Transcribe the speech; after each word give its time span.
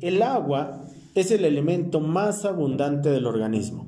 el 0.00 0.22
agua 0.22 0.84
es 1.14 1.30
el 1.30 1.44
elemento 1.44 2.00
más 2.00 2.44
abundante 2.44 3.10
del 3.10 3.26
organismo. 3.26 3.86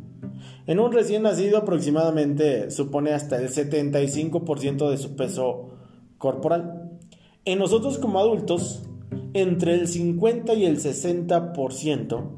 En 0.66 0.78
un 0.78 0.92
recién 0.92 1.22
nacido 1.22 1.58
aproximadamente 1.58 2.70
supone 2.70 3.12
hasta 3.12 3.40
el 3.40 3.48
75% 3.48 4.90
de 4.90 4.96
su 4.96 5.16
peso 5.16 5.70
corporal. 6.18 6.98
En 7.44 7.58
nosotros 7.58 7.98
como 7.98 8.20
adultos, 8.20 8.82
entre 9.34 9.74
el 9.74 9.88
50 9.88 10.54
y 10.54 10.64
el 10.64 10.78
60%, 10.78 12.30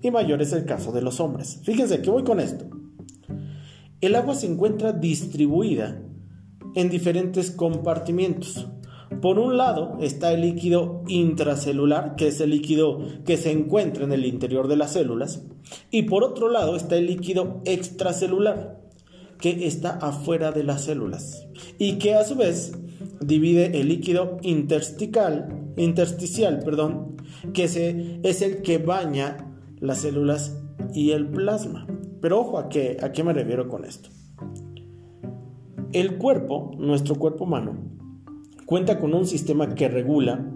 y 0.00 0.10
mayor 0.10 0.40
es 0.42 0.52
el 0.52 0.64
caso 0.64 0.92
de 0.92 1.02
los 1.02 1.20
hombres. 1.20 1.60
Fíjense 1.64 2.00
que 2.00 2.10
voy 2.10 2.24
con 2.24 2.40
esto. 2.40 2.66
El 4.00 4.14
agua 4.14 4.34
se 4.34 4.46
encuentra 4.46 4.92
distribuida 4.92 6.00
en 6.74 6.88
diferentes 6.88 7.50
compartimientos. 7.50 8.68
Por 9.22 9.38
un 9.38 9.56
lado 9.56 9.96
está 10.00 10.32
el 10.32 10.42
líquido 10.42 11.02
intracelular, 11.08 12.14
que 12.14 12.28
es 12.28 12.40
el 12.40 12.50
líquido 12.50 13.00
que 13.24 13.36
se 13.36 13.50
encuentra 13.50 14.04
en 14.04 14.12
el 14.12 14.24
interior 14.24 14.68
de 14.68 14.76
las 14.76 14.92
células, 14.92 15.42
y 15.90 16.02
por 16.02 16.22
otro 16.24 16.48
lado 16.48 16.76
está 16.76 16.96
el 16.96 17.06
líquido 17.06 17.60
extracelular, 17.64 18.80
que 19.40 19.66
está 19.66 19.90
afuera 19.90 20.52
de 20.52 20.62
las 20.62 20.84
células, 20.84 21.46
y 21.78 21.94
que 21.94 22.14
a 22.14 22.24
su 22.24 22.36
vez 22.36 22.72
divide 23.20 23.80
el 23.80 23.88
líquido 23.88 24.38
intersticial, 24.42 25.72
intersticial 25.76 26.60
perdón, 26.60 27.16
que 27.52 27.64
es 27.64 28.42
el 28.42 28.62
que 28.62 28.78
baña 28.78 29.48
las 29.80 29.98
células 29.98 30.60
y 30.94 31.10
el 31.10 31.28
plasma. 31.28 31.86
Pero 32.20 32.40
ojo, 32.40 32.58
¿a 32.58 32.68
qué, 32.68 32.98
¿a 33.00 33.12
qué 33.12 33.24
me 33.24 33.32
refiero 33.32 33.68
con 33.68 33.84
esto? 33.84 34.10
El 35.92 36.18
cuerpo, 36.18 36.72
nuestro 36.78 37.14
cuerpo 37.14 37.44
humano, 37.44 37.97
cuenta 38.68 38.98
con 38.98 39.14
un 39.14 39.26
sistema 39.26 39.74
que 39.74 39.88
regula, 39.88 40.46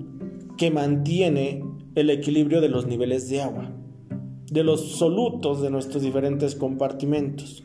que 0.59 0.71
mantiene 0.71 1.65
el 1.95 2.11
equilibrio 2.11 2.61
de 2.61 2.69
los 2.69 2.87
niveles 2.87 3.31
de 3.31 3.41
agua, 3.41 3.73
de 4.51 4.63
los 4.63 4.99
solutos 4.99 5.63
de 5.63 5.71
nuestros 5.71 6.03
diferentes 6.03 6.55
compartimentos. 6.55 7.65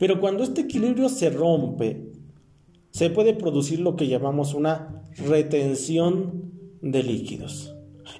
Pero 0.00 0.20
cuando 0.20 0.42
este 0.42 0.62
equilibrio 0.62 1.08
se 1.08 1.30
rompe, 1.30 2.10
se 2.90 3.08
puede 3.08 3.34
producir 3.34 3.78
lo 3.78 3.94
que 3.94 4.08
llamamos 4.08 4.52
una 4.52 5.04
retención 5.16 6.50
de 6.82 7.04
líquidos. 7.04 7.72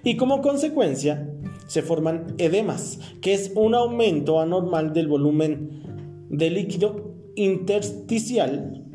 Y 0.05 0.17
como 0.17 0.41
consecuencia, 0.41 1.29
se 1.67 1.83
forman 1.83 2.37
edemas, 2.39 3.01
que 3.21 3.35
es 3.35 3.51
un 3.57 3.75
aumento 3.75 4.39
anormal 4.41 4.93
del 4.93 5.09
volumen 5.09 5.83
de 6.31 6.51
líquido 6.51 7.17
intersticial, 7.35 8.86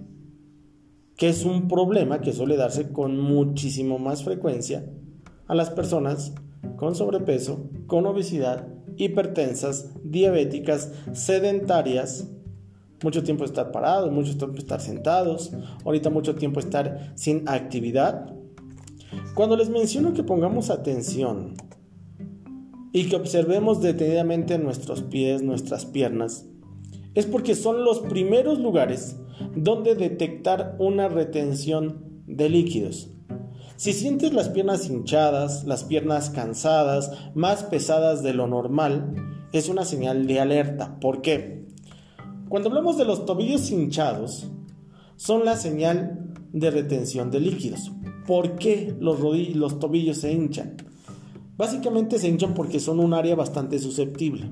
que 1.22 1.30
es 1.30 1.46
un 1.46 1.68
problema 1.68 2.20
que 2.20 2.34
suele 2.34 2.58
darse 2.58 2.92
con 2.92 3.20
muchísimo 3.20 4.00
más 4.00 4.24
frecuencia 4.24 4.92
a 5.46 5.54
las 5.54 5.70
personas 5.70 6.34
con 6.78 6.96
sobrepeso, 6.96 7.70
con 7.86 8.08
obesidad, 8.08 8.68
hipertensas, 8.98 9.92
diabéticas, 10.04 10.92
sedentarias, 11.14 12.28
mucho 13.04 13.22
tiempo 13.22 13.46
estar 13.46 13.72
parados, 13.72 14.12
mucho 14.12 14.36
tiempo 14.36 14.58
estar 14.58 14.82
sentados, 14.82 15.52
ahorita 15.86 16.10
mucho 16.10 16.34
tiempo 16.34 16.60
estar 16.60 17.14
sin 17.14 17.48
actividad. 17.48 18.34
Cuando 19.36 19.56
les 19.56 19.70
menciono 19.70 20.14
que 20.14 20.24
pongamos 20.24 20.72
atención 20.72 21.54
y 22.94 23.10
que 23.10 23.16
observemos 23.16 23.80
detenidamente 23.80 24.58
nuestros 24.58 25.04
pies, 25.04 25.44
nuestras 25.44 25.86
piernas, 25.86 26.48
es 27.14 27.28
porque 27.28 27.54
son 27.54 27.86
los 27.86 28.00
primeros 28.00 28.58
lugares 28.58 29.21
donde 29.56 29.96
detectar 29.96 30.76
una 30.80 31.08
retención 31.08 32.24
de 32.28 32.50
líquidos. 32.50 33.10
Si 33.76 33.94
sientes 33.94 34.34
las 34.34 34.50
piernas 34.50 34.88
hinchadas, 34.90 35.64
las 35.64 35.84
piernas 35.84 36.30
cansadas, 36.30 37.12
más 37.34 37.64
pesadas 37.64 38.22
de 38.22 38.34
lo 38.34 38.48
normal, 38.48 39.16
es 39.54 39.70
una 39.70 39.86
señal 39.86 40.28
de 40.28 40.40
alerta. 40.40 41.00
¿Por 41.00 41.22
qué? 41.22 41.66
Cuando 42.48 42.70
hablamos 42.70 42.98
de 42.98 43.06
los 43.06 43.26
tobillos 43.26 43.72
hinchados, 43.72 44.48
son 45.16 45.46
la 45.46 45.56
señal 45.56 46.32
de 46.54 46.70
retención 46.70 47.32
de 47.32 47.40
líquidos. 47.40 47.92
¿Por 48.28 48.56
qué 48.58 48.96
los, 49.00 49.20
los 49.56 49.80
tobillos 49.80 50.18
se 50.18 50.32
hinchan? 50.32 50.76
Básicamente 51.58 52.20
se 52.20 52.28
hinchan 52.28 52.54
porque 52.54 52.80
son 52.80 53.00
un 53.00 53.14
área 53.14 53.36
bastante 53.36 53.80
susceptible. 53.80 54.50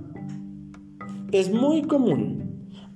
Es 1.31 1.51
muy 1.51 1.83
común 1.83 2.48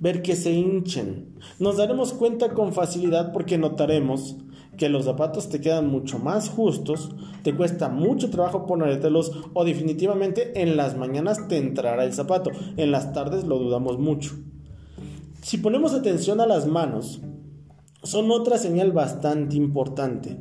ver 0.04 0.20
que 0.20 0.36
se 0.36 0.52
hinchen. 0.52 1.34
Nos 1.58 1.78
daremos 1.78 2.12
cuenta 2.12 2.50
con 2.50 2.74
facilidad 2.74 3.32
porque 3.32 3.56
notaremos 3.56 4.36
que 4.76 4.90
los 4.90 5.06
zapatos 5.06 5.48
te 5.48 5.62
quedan 5.62 5.88
mucho 5.88 6.18
más 6.18 6.50
justos, 6.50 7.08
te 7.42 7.56
cuesta 7.56 7.88
mucho 7.88 8.28
trabajo 8.28 8.66
ponértelos 8.66 9.32
o 9.54 9.64
definitivamente 9.64 10.60
en 10.60 10.76
las 10.76 10.94
mañanas 10.98 11.48
te 11.48 11.56
entrará 11.56 12.04
el 12.04 12.12
zapato, 12.12 12.50
en 12.76 12.90
las 12.90 13.14
tardes 13.14 13.44
lo 13.44 13.58
dudamos 13.58 13.98
mucho. 13.98 14.34
Si 15.40 15.56
ponemos 15.56 15.94
atención 15.94 16.42
a 16.42 16.46
las 16.46 16.66
manos, 16.66 17.22
son 18.02 18.30
otra 18.30 18.58
señal 18.58 18.92
bastante 18.92 19.56
importante. 19.56 20.36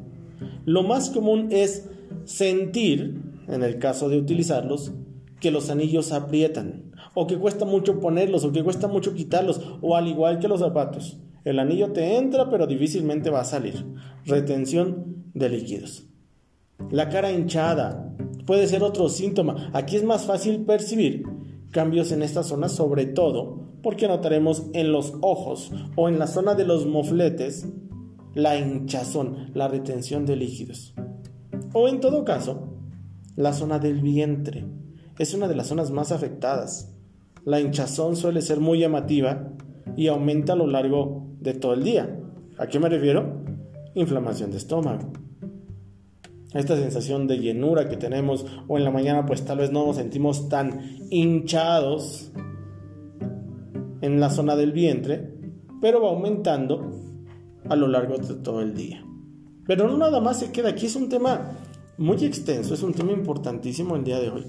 Lo 0.66 0.84
más 0.84 1.10
común 1.10 1.48
es 1.52 1.90
sentir 2.26 3.22
en 3.48 3.64
el 3.64 3.80
caso 3.80 4.10
de 4.10 4.18
utilizarlos, 4.18 4.92
que 5.40 5.52
los 5.52 5.70
anillos 5.70 6.12
aprietan, 6.12 6.93
o 7.14 7.28
que 7.28 7.38
cuesta 7.38 7.66
mucho 7.66 8.00
ponerlos, 8.00 8.44
o 8.44 8.52
que 8.52 8.64
cuesta 8.64 8.88
mucho 8.88 9.14
quitarlos, 9.14 9.62
o 9.82 9.96
al 9.96 10.08
igual 10.08 10.40
que 10.40 10.48
los 10.48 10.60
zapatos. 10.60 11.20
El 11.44 11.60
anillo 11.60 11.92
te 11.92 12.18
entra, 12.18 12.50
pero 12.50 12.68
difícilmente 12.68 13.30
va 13.30 13.42
a 13.42 13.46
salir. 13.46 13.86
Retención 14.26 15.24
de 15.34 15.50
líquidos. 15.50 16.08
La 16.90 17.10
cara 17.10 17.32
hinchada 17.32 18.16
puede 18.46 18.68
ser 18.68 18.84
otro 18.84 19.10
síntoma. 19.10 19.70
Aquí 19.74 19.96
es 19.96 20.04
más 20.04 20.26
fácil 20.26 20.62
percibir 20.66 21.24
cambios 21.72 22.12
en 22.12 22.24
esta 22.24 22.44
zona, 22.44 22.70
sobre 22.70 23.06
todo 23.06 23.64
porque 23.84 24.08
notaremos 24.08 24.68
en 24.74 24.92
los 24.92 25.14
ojos 25.22 25.72
o 25.96 26.08
en 26.08 26.18
la 26.18 26.28
zona 26.28 26.56
de 26.56 26.66
los 26.66 26.88
mofletes 26.88 27.68
la 28.34 28.58
hinchazón, 28.58 29.52
la 29.54 29.68
retención 29.68 30.26
de 30.26 30.38
líquidos. 30.38 30.96
O 31.74 31.88
en 31.88 32.00
todo 32.00 32.24
caso, 32.24 32.70
la 33.36 33.54
zona 33.54 33.80
del 33.80 34.02
vientre 34.02 34.66
es 35.20 35.34
una 35.34 35.48
de 35.48 35.56
las 35.56 35.68
zonas 35.68 35.92
más 35.92 36.12
afectadas. 36.12 36.93
La 37.46 37.60
hinchazón 37.60 38.16
suele 38.16 38.42
ser 38.42 38.60
muy 38.60 38.80
llamativa 38.80 39.50
y 39.98 40.08
aumenta 40.08 40.54
a 40.54 40.56
lo 40.56 40.68
largo 40.68 41.28
de 41.40 41.54
todo 41.54 41.74
el 41.74 41.84
día. 41.84 42.20
¿A 42.58 42.68
qué 42.68 42.80
me 42.80 42.90
refiero? 42.90 43.44
Inflamación 43.96 44.52
de 44.52 44.58
estómago. 44.58 45.12
Esta 46.54 46.78
sensación 46.78 47.28
de 47.28 47.40
llenura 47.40 47.90
que 47.90 47.98
tenemos 47.98 48.46
o 48.68 48.78
en 48.78 48.84
la 48.84 48.92
mañana 48.92 49.26
pues 49.26 49.44
tal 49.44 49.58
vez 49.58 49.72
no 49.72 49.86
nos 49.86 49.96
sentimos 49.96 50.50
tan 50.50 50.80
hinchados 51.10 52.32
en 54.02 54.20
la 54.20 54.30
zona 54.30 54.56
del 54.56 54.72
vientre, 54.72 55.34
pero 55.82 56.02
va 56.02 56.10
aumentando 56.10 56.92
a 57.68 57.76
lo 57.76 57.88
largo 57.88 58.18
de 58.18 58.36
todo 58.36 58.62
el 58.62 58.74
día. 58.74 59.04
Pero 59.66 59.88
no 59.88 59.98
nada 59.98 60.20
más 60.22 60.40
se 60.40 60.52
queda 60.52 60.70
aquí, 60.70 60.86
es 60.86 60.96
un 60.96 61.10
tema 61.10 61.58
muy 61.98 62.24
extenso, 62.24 62.74
es 62.74 62.84
un 62.84 62.94
tema 62.94 63.12
importantísimo 63.12 63.96
el 63.96 64.04
día 64.04 64.20
de 64.20 64.30
hoy. 64.30 64.46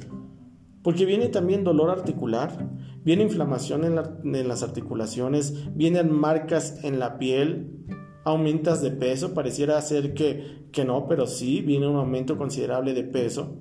Porque 0.85 1.07
viene 1.07 1.31
también 1.31 1.65
dolor 1.65 1.89
articular, 1.89 2.71
viene 3.05 3.23
inflamación 3.23 3.85
en, 3.85 4.49
las 4.49 4.63
articulaciones, 4.63 5.75
vienen 5.75 6.13
marcas 6.13 6.85
en 6.85 6.99
la 6.99 7.17
piel, 7.17 7.87
aumentas 8.23 8.83
de 8.83 8.91
peso, 8.91 9.33
pareciera 9.33 9.81
ser 9.81 10.13
que, 10.13 10.67
que 10.73 10.85
no, 10.85 11.09
pero 11.09 11.27
sí, 11.27 11.63
viene 11.63 11.89
un 11.89 11.97
aumento 11.97 12.37
considerable 12.37 12.93
de 12.93 13.03
peso. 13.03 13.57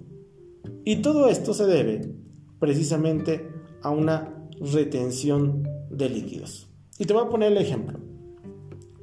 Y 0.84 0.98
todo 0.98 1.30
esto 1.30 1.54
se 1.54 1.66
debe 1.66 2.14
precisamente 2.60 3.50
a 3.82 3.90
una 3.90 4.46
retención 4.60 5.64
de 5.90 6.10
líquidos. 6.10 6.70
Y 7.00 7.06
te 7.06 7.14
voy 7.14 7.24
a 7.26 7.30
poner 7.30 7.54
el 7.54 7.58
ejemplo. 7.58 8.00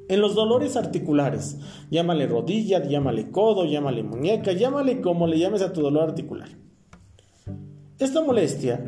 En 0.09 0.21
los 0.21 0.35
dolores 0.35 0.77
articulares, 0.77 1.57
llámale 1.89 2.27
rodilla, 2.27 2.85
llámale 2.87 3.31
codo, 3.31 3.65
llámale 3.65 4.03
muñeca, 4.03 4.51
llámale 4.51 5.01
como 5.01 5.25
le 5.25 5.39
llames 5.39 5.63
a 5.63 5.73
tu 5.73 5.81
dolor 5.81 6.03
articular. 6.03 6.49
Esta 8.01 8.19
molestia 8.23 8.83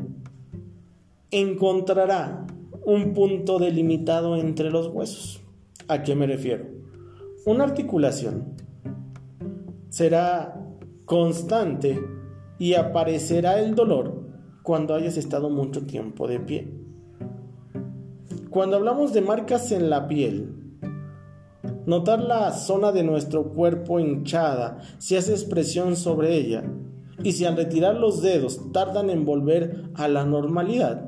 encontrará 1.29 2.47
un 2.83 3.13
punto 3.13 3.59
delimitado 3.59 4.35
entre 4.37 4.71
los 4.71 4.87
huesos. 4.87 5.39
¿A 5.87 6.01
qué 6.01 6.15
me 6.15 6.25
refiero? 6.25 6.65
Una 7.45 7.65
articulación 7.65 8.55
será 9.89 10.59
constante 11.05 12.03
y 12.57 12.73
aparecerá 12.73 13.59
el 13.59 13.75
dolor 13.75 14.31
cuando 14.63 14.95
hayas 14.95 15.17
estado 15.17 15.51
mucho 15.51 15.85
tiempo 15.85 16.27
de 16.27 16.39
pie. 16.39 16.73
Cuando 18.49 18.77
hablamos 18.77 19.13
de 19.13 19.21
marcas 19.21 19.71
en 19.71 19.91
la 19.91 20.07
piel, 20.07 20.63
Notar 21.85 22.21
la 22.21 22.51
zona 22.53 22.93
de 22.93 23.03
nuestro 23.03 23.49
cuerpo 23.49 23.99
hinchada 23.99 24.79
si 24.99 25.17
hace 25.17 25.33
expresión 25.33 25.97
sobre 25.97 26.37
ella 26.37 26.63
y 27.23 27.33
si 27.33 27.45
al 27.45 27.55
retirar 27.55 27.95
los 27.95 28.21
dedos 28.21 28.71
tardan 28.71 29.09
en 29.09 29.25
volver 29.25 29.89
a 29.95 30.07
la 30.07 30.25
normalidad, 30.25 31.07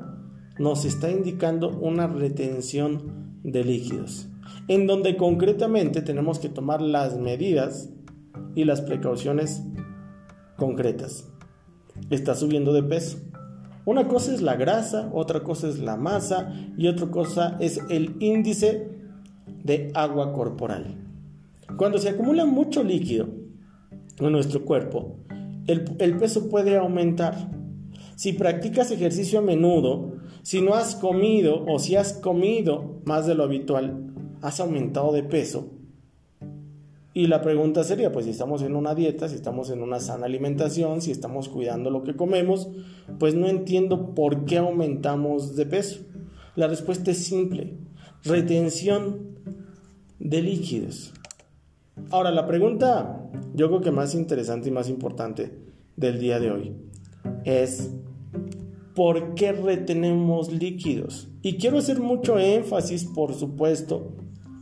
nos 0.58 0.84
está 0.84 1.10
indicando 1.10 1.70
una 1.70 2.06
retención 2.06 3.40
de 3.42 3.64
líquidos, 3.64 4.28
en 4.68 4.86
donde 4.86 5.16
concretamente 5.16 6.02
tenemos 6.02 6.38
que 6.38 6.48
tomar 6.48 6.80
las 6.80 7.18
medidas 7.18 7.90
y 8.54 8.64
las 8.64 8.80
precauciones 8.80 9.62
concretas. 10.56 11.28
está 12.10 12.34
subiendo 12.34 12.72
de 12.72 12.82
peso. 12.82 13.18
Una 13.84 14.08
cosa 14.08 14.34
es 14.34 14.42
la 14.42 14.56
grasa, 14.56 15.10
otra 15.12 15.40
cosa 15.40 15.68
es 15.68 15.78
la 15.78 15.96
masa 15.96 16.52
y 16.76 16.88
otra 16.88 17.06
cosa 17.06 17.56
es 17.60 17.80
el 17.88 18.16
índice 18.20 18.90
de 19.62 19.92
agua 19.94 20.32
corporal. 20.32 20.96
Cuando 21.76 21.98
se 21.98 22.08
acumula 22.08 22.44
mucho 22.46 22.82
líquido 22.82 23.28
en 24.18 24.32
nuestro 24.32 24.64
cuerpo, 24.64 25.18
el, 25.66 26.16
peso 26.16 26.48
puede 26.48 26.76
aumentar. 26.76 27.50
Si 28.14 28.32
practicas 28.32 28.90
ejercicio 28.90 29.40
a 29.40 29.42
menudo, 29.42 30.14
si 30.42 30.60
no 30.60 30.74
has 30.74 30.94
comido 30.94 31.64
o 31.66 31.78
si 31.78 31.96
has 31.96 32.14
comido 32.14 33.00
más 33.04 33.26
de 33.26 33.34
lo 33.34 33.42
habitual, 33.42 34.12
has 34.42 34.60
aumentado 34.60 35.12
de 35.12 35.22
peso. 35.22 35.72
Y 37.12 37.28
la 37.28 37.40
pregunta 37.40 37.82
sería, 37.82 38.12
pues 38.12 38.26
si 38.26 38.30
estamos 38.30 38.62
en 38.62 38.76
una 38.76 38.94
dieta, 38.94 39.28
si 39.28 39.36
estamos 39.36 39.70
en 39.70 39.82
una 39.82 40.00
sana 40.00 40.26
alimentación, 40.26 41.00
si 41.00 41.10
estamos 41.10 41.48
cuidando 41.48 41.90
lo 41.90 42.04
que 42.04 42.14
comemos, 42.14 42.68
pues 43.18 43.34
no 43.34 43.48
entiendo 43.48 44.14
por 44.14 44.44
qué 44.44 44.58
aumentamos 44.58 45.56
de 45.56 45.66
peso. 45.66 46.00
La 46.56 46.68
respuesta 46.68 47.10
es 47.10 47.24
simple, 47.24 47.78
retención 48.22 49.36
de 50.18 50.42
líquidos. 50.42 51.14
Ahora, 52.10 52.30
la 52.30 52.46
pregunta 52.46 53.30
yo 53.54 53.68
creo 53.68 53.80
que 53.80 53.90
más 53.90 54.14
interesante 54.14 54.68
y 54.68 54.72
más 54.72 54.88
importante 54.88 55.58
del 55.96 56.20
día 56.20 56.38
de 56.38 56.50
hoy 56.50 56.76
es, 57.44 57.90
¿por 58.94 59.34
qué 59.34 59.52
retenemos 59.52 60.52
líquidos? 60.52 61.28
Y 61.42 61.56
quiero 61.56 61.78
hacer 61.78 62.00
mucho 62.00 62.38
énfasis, 62.38 63.04
por 63.04 63.34
supuesto, 63.34 64.12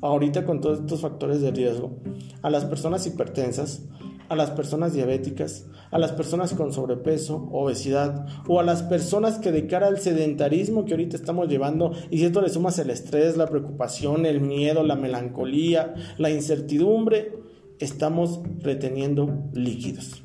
ahorita 0.00 0.44
con 0.44 0.60
todos 0.60 0.80
estos 0.80 1.00
factores 1.00 1.40
de 1.40 1.50
riesgo, 1.50 1.98
a 2.42 2.50
las 2.50 2.64
personas 2.66 3.06
hipertensas, 3.06 3.88
a 4.28 4.36
las 4.36 4.50
personas 4.50 4.94
diabéticas, 4.94 5.66
a 5.90 5.98
las 5.98 6.12
personas 6.12 6.54
con 6.54 6.72
sobrepeso, 6.72 7.48
obesidad 7.52 8.26
o 8.48 8.60
a 8.60 8.62
las 8.62 8.82
personas 8.82 9.38
que 9.38 9.52
de 9.52 9.66
cara 9.66 9.88
al 9.88 9.98
sedentarismo 9.98 10.84
que 10.84 10.92
ahorita 10.92 11.16
estamos 11.16 11.48
llevando 11.48 11.92
y 12.10 12.18
si 12.18 12.24
esto 12.24 12.40
le 12.40 12.48
sumas 12.48 12.78
el 12.78 12.90
estrés, 12.90 13.36
la 13.36 13.46
preocupación, 13.46 14.26
el 14.26 14.40
miedo, 14.40 14.82
la 14.82 14.96
melancolía, 14.96 15.94
la 16.18 16.30
incertidumbre, 16.30 17.32
estamos 17.78 18.40
reteniendo 18.60 19.48
líquidos. 19.52 20.22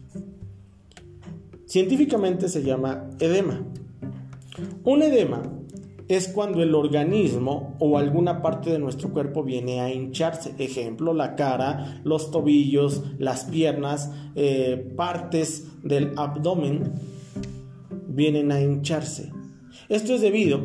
Científicamente 1.65 2.49
se 2.49 2.63
llama 2.63 3.09
edema. 3.19 3.63
Un 4.83 5.03
edema 5.03 5.58
es 6.09 6.27
cuando 6.27 6.63
el 6.63 6.73
organismo 6.73 7.77
o 7.79 7.97
alguna 7.97 8.41
parte 8.41 8.71
de 8.71 8.79
nuestro 8.79 9.11
cuerpo 9.11 9.43
viene 9.43 9.79
a 9.79 9.93
hincharse. 9.93 10.55
Ejemplo, 10.57 11.13
la 11.13 11.35
cara, 11.35 12.01
los 12.03 12.31
tobillos, 12.31 13.03
las 13.19 13.45
piernas, 13.45 14.11
eh, 14.35 14.91
partes 14.97 15.67
del 15.83 16.13
abdomen 16.17 16.93
vienen 18.07 18.51
a 18.51 18.59
hincharse. 18.59 19.31
Esto 19.87 20.15
es 20.15 20.21
debido 20.21 20.59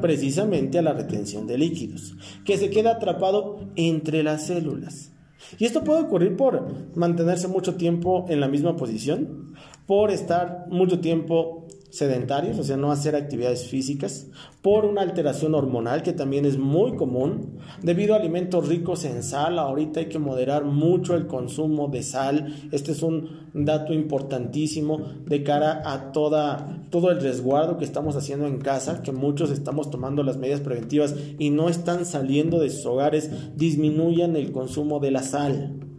precisamente 0.00 0.80
a 0.80 0.82
la 0.82 0.92
retención 0.92 1.46
de 1.46 1.58
líquidos, 1.58 2.16
que 2.44 2.58
se 2.58 2.70
queda 2.70 2.92
atrapado 2.92 3.60
entre 3.76 4.24
las 4.24 4.46
células. 4.48 5.12
Y 5.58 5.64
esto 5.64 5.84
puede 5.84 6.02
ocurrir 6.02 6.36
por 6.36 6.96
mantenerse 6.96 7.46
mucho 7.46 7.76
tiempo 7.76 8.26
en 8.28 8.40
la 8.40 8.48
misma 8.48 8.74
posición, 8.74 9.54
por 9.86 10.10
estar 10.10 10.66
mucho 10.70 10.98
tiempo 10.98 11.68
sedentarios, 11.92 12.58
o 12.58 12.64
sea, 12.64 12.78
no 12.78 12.90
hacer 12.90 13.14
actividades 13.14 13.66
físicas, 13.66 14.28
por 14.62 14.86
una 14.86 15.02
alteración 15.02 15.54
hormonal 15.54 16.02
que 16.02 16.14
también 16.14 16.46
es 16.46 16.56
muy 16.56 16.96
común, 16.96 17.58
debido 17.82 18.14
a 18.14 18.16
alimentos 18.16 18.66
ricos 18.66 19.04
en 19.04 19.22
sal, 19.22 19.58
ahorita 19.58 20.00
hay 20.00 20.06
que 20.06 20.18
moderar 20.18 20.64
mucho 20.64 21.14
el 21.14 21.26
consumo 21.26 21.88
de 21.88 22.02
sal, 22.02 22.70
este 22.72 22.92
es 22.92 23.02
un 23.02 23.50
dato 23.52 23.92
importantísimo 23.92 25.00
de 25.26 25.42
cara 25.42 25.82
a 25.84 26.12
toda, 26.12 26.82
todo 26.88 27.10
el 27.10 27.20
resguardo 27.20 27.76
que 27.76 27.84
estamos 27.84 28.16
haciendo 28.16 28.46
en 28.46 28.58
casa, 28.58 29.02
que 29.02 29.12
muchos 29.12 29.50
estamos 29.50 29.90
tomando 29.90 30.22
las 30.22 30.38
medidas 30.38 30.60
preventivas 30.60 31.14
y 31.38 31.50
no 31.50 31.68
están 31.68 32.06
saliendo 32.06 32.58
de 32.58 32.70
sus 32.70 32.86
hogares, 32.86 33.30
disminuyan 33.54 34.34
el 34.34 34.50
consumo 34.50 34.98
de 34.98 35.10
la 35.10 35.22
sal. 35.22 35.91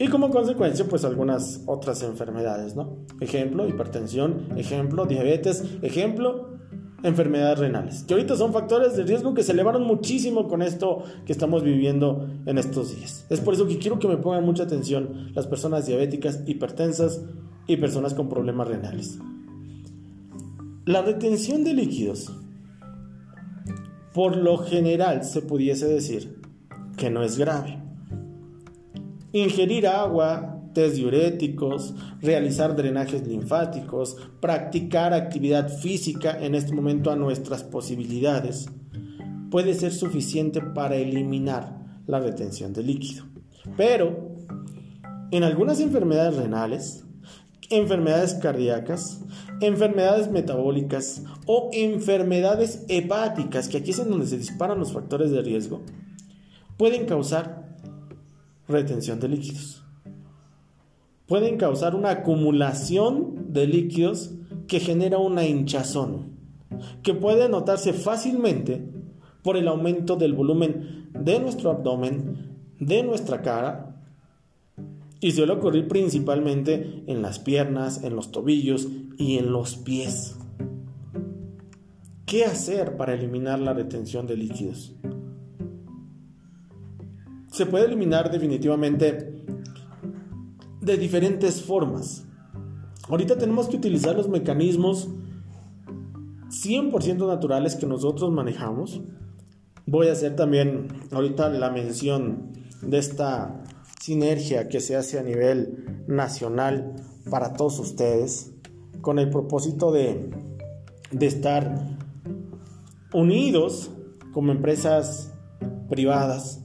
Y 0.00 0.08
como 0.08 0.30
consecuencia, 0.30 0.86
pues 0.88 1.04
algunas 1.04 1.62
otras 1.66 2.02
enfermedades, 2.02 2.74
¿no? 2.74 3.04
Ejemplo, 3.20 3.68
hipertensión, 3.68 4.46
ejemplo, 4.56 5.04
diabetes, 5.04 5.62
ejemplo, 5.82 6.54
enfermedades 7.02 7.58
renales. 7.58 8.04
Que 8.04 8.14
ahorita 8.14 8.34
son 8.34 8.54
factores 8.54 8.96
de 8.96 9.02
riesgo 9.02 9.34
que 9.34 9.42
se 9.42 9.52
elevaron 9.52 9.82
muchísimo 9.82 10.48
con 10.48 10.62
esto 10.62 11.02
que 11.26 11.32
estamos 11.32 11.62
viviendo 11.62 12.30
en 12.46 12.56
estos 12.56 12.96
días. 12.96 13.26
Es 13.28 13.40
por 13.40 13.52
eso 13.52 13.68
que 13.68 13.76
quiero 13.76 13.98
que 13.98 14.08
me 14.08 14.16
pongan 14.16 14.42
mucha 14.42 14.62
atención 14.62 15.32
las 15.34 15.46
personas 15.46 15.86
diabéticas, 15.86 16.44
hipertensas 16.46 17.20
y 17.66 17.76
personas 17.76 18.14
con 18.14 18.30
problemas 18.30 18.68
renales. 18.68 19.18
La 20.86 21.02
retención 21.02 21.62
de 21.62 21.74
líquidos, 21.74 22.32
por 24.14 24.34
lo 24.34 24.56
general, 24.56 25.24
se 25.24 25.42
pudiese 25.42 25.86
decir 25.86 26.40
que 26.96 27.10
no 27.10 27.22
es 27.22 27.36
grave 27.36 27.89
Ingerir 29.32 29.86
agua, 29.86 30.60
test 30.74 30.96
diuréticos, 30.96 31.94
realizar 32.20 32.74
drenajes 32.74 33.26
linfáticos, 33.26 34.16
practicar 34.40 35.14
actividad 35.14 35.68
física 35.68 36.38
en 36.40 36.54
este 36.54 36.72
momento 36.72 37.10
a 37.10 37.16
nuestras 37.16 37.62
posibilidades, 37.62 38.68
puede 39.50 39.74
ser 39.74 39.92
suficiente 39.92 40.60
para 40.60 40.96
eliminar 40.96 41.80
la 42.06 42.20
retención 42.20 42.72
de 42.72 42.82
líquido. 42.82 43.24
Pero 43.76 44.36
en 45.30 45.44
algunas 45.44 45.80
enfermedades 45.80 46.36
renales, 46.36 47.04
enfermedades 47.68 48.34
cardíacas, 48.34 49.20
enfermedades 49.60 50.30
metabólicas 50.30 51.22
o 51.46 51.70
enfermedades 51.72 52.84
hepáticas, 52.88 53.68
que 53.68 53.78
aquí 53.78 53.92
es 53.92 53.98
en 54.00 54.10
donde 54.10 54.26
se 54.26 54.38
disparan 54.38 54.78
los 54.78 54.92
factores 54.92 55.30
de 55.30 55.42
riesgo, 55.42 55.82
pueden 56.76 57.06
causar 57.06 57.59
retención 58.70 59.20
de 59.20 59.28
líquidos. 59.28 59.84
Pueden 61.26 61.58
causar 61.58 61.94
una 61.94 62.10
acumulación 62.10 63.52
de 63.52 63.66
líquidos 63.66 64.32
que 64.66 64.80
genera 64.80 65.18
una 65.18 65.44
hinchazón, 65.46 66.36
que 67.02 67.14
puede 67.14 67.48
notarse 67.48 67.92
fácilmente 67.92 68.84
por 69.42 69.56
el 69.56 69.68
aumento 69.68 70.16
del 70.16 70.34
volumen 70.34 71.08
de 71.12 71.40
nuestro 71.40 71.70
abdomen, 71.70 72.56
de 72.78 73.02
nuestra 73.02 73.42
cara, 73.42 74.02
y 75.20 75.32
suele 75.32 75.52
ocurrir 75.52 75.86
principalmente 75.86 77.04
en 77.06 77.22
las 77.22 77.38
piernas, 77.38 78.02
en 78.02 78.16
los 78.16 78.32
tobillos 78.32 78.88
y 79.18 79.38
en 79.38 79.52
los 79.52 79.76
pies. 79.76 80.36
¿Qué 82.24 82.44
hacer 82.44 82.96
para 82.96 83.14
eliminar 83.14 83.58
la 83.58 83.74
retención 83.74 84.26
de 84.26 84.36
líquidos? 84.36 84.94
Se 87.50 87.66
puede 87.66 87.86
eliminar 87.86 88.30
definitivamente 88.30 89.44
de 90.80 90.96
diferentes 90.96 91.62
formas. 91.62 92.24
Ahorita 93.08 93.36
tenemos 93.36 93.68
que 93.68 93.76
utilizar 93.76 94.14
los 94.14 94.28
mecanismos 94.28 95.08
100% 96.48 97.26
naturales 97.26 97.76
que 97.76 97.86
nosotros 97.86 98.30
manejamos. 98.32 99.02
Voy 99.86 100.08
a 100.08 100.12
hacer 100.12 100.36
también 100.36 100.88
ahorita 101.10 101.48
la 101.48 101.70
mención 101.70 102.52
de 102.82 102.98
esta 102.98 103.62
sinergia 104.00 104.68
que 104.68 104.80
se 104.80 104.96
hace 104.96 105.18
a 105.18 105.22
nivel 105.22 106.04
nacional 106.06 106.94
para 107.28 107.54
todos 107.54 107.78
ustedes 107.80 108.52
con 109.00 109.18
el 109.18 109.30
propósito 109.30 109.92
de, 109.92 110.30
de 111.10 111.26
estar 111.26 111.98
unidos 113.12 113.90
como 114.32 114.52
empresas 114.52 115.32
privadas 115.88 116.64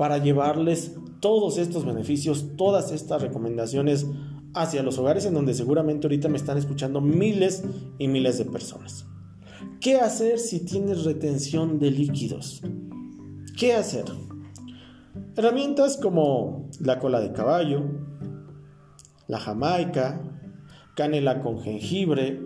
para 0.00 0.16
llevarles 0.16 0.96
todos 1.20 1.58
estos 1.58 1.84
beneficios, 1.84 2.56
todas 2.56 2.90
estas 2.90 3.20
recomendaciones 3.20 4.06
hacia 4.54 4.82
los 4.82 4.96
hogares 4.96 5.26
en 5.26 5.34
donde 5.34 5.52
seguramente 5.52 6.06
ahorita 6.06 6.30
me 6.30 6.38
están 6.38 6.56
escuchando 6.56 7.02
miles 7.02 7.64
y 7.98 8.08
miles 8.08 8.38
de 8.38 8.46
personas. 8.46 9.04
¿Qué 9.78 9.96
hacer 9.96 10.38
si 10.38 10.64
tienes 10.64 11.04
retención 11.04 11.78
de 11.78 11.90
líquidos? 11.90 12.62
¿Qué 13.58 13.74
hacer? 13.74 14.06
Herramientas 15.36 15.98
como 15.98 16.70
la 16.80 16.98
cola 16.98 17.20
de 17.20 17.32
caballo, 17.34 17.82
la 19.28 19.38
jamaica, 19.38 20.18
canela 20.96 21.42
con 21.42 21.60
jengibre, 21.60 22.40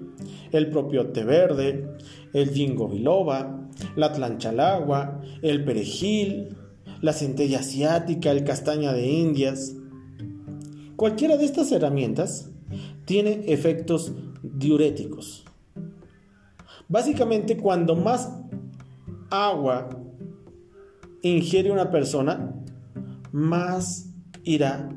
el 0.50 0.70
propio 0.70 1.12
té 1.12 1.22
verde, 1.22 1.88
el 2.32 2.50
ginkgo 2.50 2.88
biloba, 2.88 3.68
la 3.94 4.12
tlancha 4.12 4.48
al 4.48 4.58
agua, 4.58 5.20
el 5.40 5.64
perejil, 5.64 6.56
la 7.04 7.12
centella 7.12 7.58
asiática, 7.58 8.30
el 8.30 8.44
castaña 8.44 8.94
de 8.94 9.06
indias. 9.06 9.76
Cualquiera 10.96 11.36
de 11.36 11.44
estas 11.44 11.70
herramientas 11.70 12.48
tiene 13.04 13.44
efectos 13.48 14.14
diuréticos. 14.42 15.44
Básicamente, 16.88 17.58
cuando 17.58 17.94
más 17.94 18.30
agua 19.28 19.90
ingiere 21.20 21.70
una 21.70 21.90
persona, 21.90 22.54
más 23.32 24.08
irá 24.42 24.88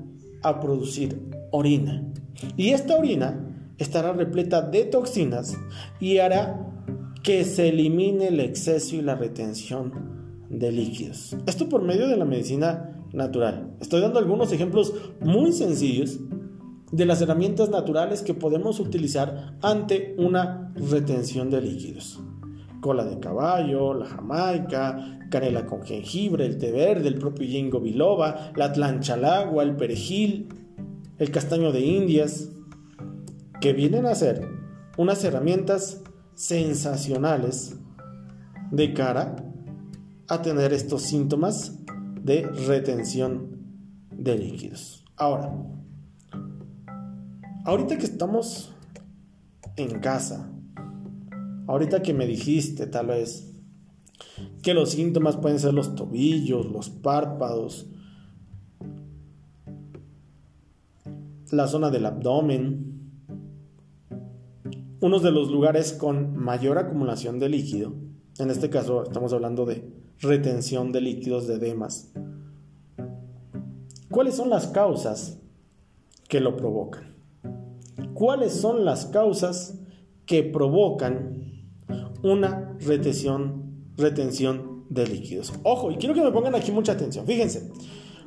a 0.44 0.62
producir 0.62 1.22
orina. 1.52 2.10
Y 2.56 2.70
esta 2.70 2.96
orina 2.96 3.38
estará 3.78 4.14
repleta 4.14 4.62
de 4.62 4.86
toxinas 4.86 5.58
y 6.00 6.20
hará 6.20 6.72
que 7.22 7.44
se 7.44 7.68
elimine 7.68 8.30
el 8.30 8.40
exceso 8.40 8.96
y 8.96 9.02
la 9.02 9.16
retención 9.16 10.17
de 10.50 10.72
líquidos. 10.72 11.36
Esto 11.46 11.70
por 11.70 11.84
medio 11.84 12.08
de 12.08 12.18
la 12.18 12.26
medicina 12.26 12.98
natural. 13.14 13.76
Estoy 13.80 14.02
dando 14.02 14.20
algunos 14.20 14.52
ejemplos 14.52 14.94
muy 15.20 15.52
sencillos 15.52 16.20
de 16.92 17.06
las 17.06 17.22
herramientas 17.22 17.70
naturales 17.70 18.22
que 18.22 18.34
podemos 18.34 18.80
utilizar 18.80 19.58
ante 19.62 20.16
una 20.18 20.74
retención 20.76 21.50
de 21.50 21.62
líquidos. 21.62 22.22
Cola 22.80 23.04
de 23.04 23.20
caballo, 23.20 23.94
la 23.94 24.06
jamaica, 24.06 25.20
canela 25.30 25.66
con 25.66 25.84
jengibre, 25.84 26.46
el 26.46 26.58
té 26.58 26.72
verde, 26.72 27.10
el 27.10 27.18
propio 27.18 27.46
yengo 27.46 27.82
biloba, 27.82 28.52
la 28.56 28.72
tlancha 28.72 29.16
al 29.16 29.26
agua, 29.26 29.64
el 29.64 29.76
perejil, 29.76 30.48
el 31.18 31.32
castaño 31.32 31.72
de 31.72 31.82
indias, 31.82 32.50
que 33.60 33.74
vienen 33.74 34.06
a 34.06 34.16
ser 34.16 34.48
unas 34.98 35.24
herramientas 35.24 36.04
sensacionales 36.36 37.76
de 38.72 38.94
cara 38.94 39.36
a 40.30 40.42
tener 40.42 40.74
estos 40.74 41.04
síntomas 41.04 41.80
de 42.22 42.42
retención 42.44 43.58
de 44.12 44.38
líquidos. 44.38 45.06
Ahora, 45.16 45.54
ahorita 47.66 47.98
que 47.98 48.06
estamos 48.06 48.74
en 49.78 50.00
casa, 50.00 50.52
ahorita 51.68 52.02
que 52.02 52.14
me 52.14 52.28
dijiste 52.28 52.88
tal 52.88 53.08
vez 53.08 53.54
que 54.62 54.74
los 54.74 54.92
síntomas 54.92 55.38
pueden 55.38 55.60
ser 55.60 55.74
los 55.74 55.96
tobillos, 55.96 56.66
los 56.66 56.90
párpados, 56.90 57.88
la 61.52 61.68
zona 61.68 61.90
del 61.90 62.06
abdomen, 62.06 62.98
uno 65.00 65.20
de 65.20 65.32
los 65.32 65.50
lugares 65.50 65.94
con 65.94 66.36
mayor 66.36 66.78
acumulación 66.78 67.40
de 67.40 67.50
líquido, 67.50 67.94
en 68.40 68.50
este 68.50 68.70
caso 68.70 69.04
estamos 69.04 69.32
hablando 69.32 69.66
de 69.66 69.97
retención 70.20 70.92
de 70.92 71.02
líquidos 71.02 71.48
de 71.48 71.56
edemas. 71.56 72.12
¿Cuáles 74.10 74.36
son 74.36 74.50
las 74.50 74.68
causas 74.68 75.40
que 76.28 76.40
lo 76.40 76.56
provocan? 76.56 77.16
¿Cuáles 78.14 78.54
son 78.54 78.86
las 78.86 79.06
causas 79.06 79.80
que 80.26 80.44
provocan 80.44 81.66
una 82.24 82.76
retención, 82.80 83.92
retención 83.96 84.86
de 84.90 85.08
líquidos? 85.08 85.54
Ojo, 85.64 85.92
y 85.92 85.98
quiero 85.98 86.16
que 86.16 86.24
me 86.24 86.32
pongan 86.32 86.56
aquí 86.56 86.72
mucha 86.72 86.94
atención. 86.94 87.26
Fíjense, 87.26 87.70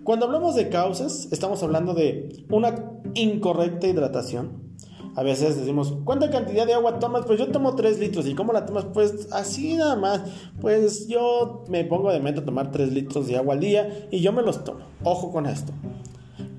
cuando 0.05 0.27
hablamos 0.27 0.55
de 0.55 0.69
causas, 0.69 1.29
estamos 1.33 1.63
hablando 1.63 1.95
de 1.95 2.45
una 2.51 3.01
incorrecta 3.15 3.89
hidratación, 3.89 4.70
a 5.17 5.23
veces 5.23 5.57
decimos, 5.57 5.95
¿cuánta 6.05 6.31
cantidad 6.31 6.67
de 6.67 6.75
agua 6.75 6.99
tomas? 6.99 7.27
Pues 7.27 7.39
yo 7.39 7.49
tomo 7.49 7.75
3 7.75 7.99
litros. 7.99 8.27
¿Y 8.27 8.35
cómo 8.35 8.53
la 8.53 8.65
tomas? 8.65 8.85
Pues 8.87 9.29
así 9.33 9.75
nada 9.75 9.97
más. 9.97 10.23
Pues 10.61 11.09
yo 11.09 11.65
me 11.69 11.85
pongo 11.85 12.13
de 12.13 12.21
meta 12.21 12.41
a 12.41 12.45
tomar 12.45 12.71
3 12.71 12.93
litros 12.93 13.27
de 13.27 13.37
agua 13.37 13.55
al 13.55 13.61
día 13.61 14.09
y 14.11 14.21
yo 14.21 14.33
me 14.33 14.43
los 14.43 14.63
tomo. 14.65 14.81
Ojo 15.03 15.33
con 15.33 15.47
esto. 15.47 15.73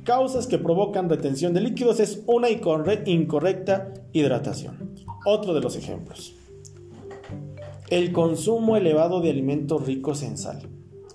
Causas 0.04 0.48
que 0.48 0.58
provocan 0.58 1.10
retención 1.10 1.54
de 1.54 1.62
líquidos 1.62 2.00
es 2.00 2.24
una 2.26 2.50
incorrecta 2.50 3.94
hidratación. 4.12 4.96
Otro 5.26 5.54
de 5.54 5.62
los 5.62 5.76
ejemplos. 5.76 6.34
El 7.90 8.12
consumo 8.12 8.76
elevado 8.76 9.22
de 9.22 9.30
alimentos 9.30 9.86
ricos 9.86 10.24
en 10.24 10.38
sal. 10.38 10.68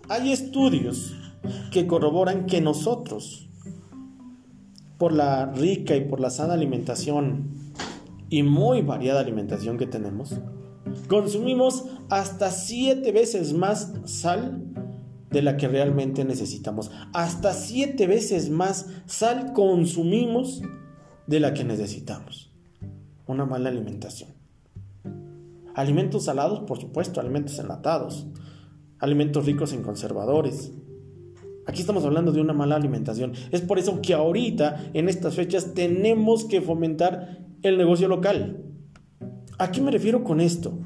Hay 0.08 0.32
estudios 0.32 1.14
que 1.72 1.86
corroboran 1.86 2.46
que 2.46 2.60
nosotros 2.60 3.45
por 4.98 5.12
la 5.12 5.46
rica 5.52 5.96
y 5.96 6.04
por 6.04 6.20
la 6.20 6.30
sana 6.30 6.54
alimentación 6.54 7.50
y 8.28 8.42
muy 8.42 8.82
variada 8.82 9.20
alimentación 9.20 9.78
que 9.78 9.86
tenemos, 9.86 10.40
consumimos 11.08 11.84
hasta 12.08 12.50
siete 12.50 13.12
veces 13.12 13.52
más 13.52 13.92
sal 14.04 14.62
de 15.30 15.42
la 15.42 15.56
que 15.56 15.68
realmente 15.68 16.24
necesitamos. 16.24 16.90
Hasta 17.12 17.52
siete 17.52 18.06
veces 18.06 18.50
más 18.50 18.86
sal 19.06 19.52
consumimos 19.52 20.62
de 21.26 21.40
la 21.40 21.52
que 21.52 21.64
necesitamos. 21.64 22.52
Una 23.26 23.44
mala 23.44 23.68
alimentación. 23.68 24.30
Alimentos 25.74 26.24
salados, 26.24 26.60
por 26.60 26.80
supuesto, 26.80 27.20
alimentos 27.20 27.58
enlatados, 27.58 28.26
alimentos 28.98 29.44
ricos 29.44 29.72
en 29.72 29.82
conservadores, 29.82 30.72
Aquí 31.66 31.80
estamos 31.80 32.04
hablando 32.04 32.30
de 32.32 32.40
una 32.40 32.52
mala 32.52 32.76
alimentación. 32.76 33.32
Es 33.50 33.60
por 33.60 33.78
eso 33.78 34.00
que 34.00 34.14
ahorita, 34.14 34.90
en 34.94 35.08
estas 35.08 35.34
fechas, 35.34 35.74
tenemos 35.74 36.44
que 36.44 36.60
fomentar 36.60 37.44
el 37.62 37.76
negocio 37.76 38.06
local. 38.06 38.62
¿A 39.58 39.72
qué 39.72 39.80
me 39.80 39.90
refiero 39.90 40.22
con 40.22 40.40
esto? 40.40 40.78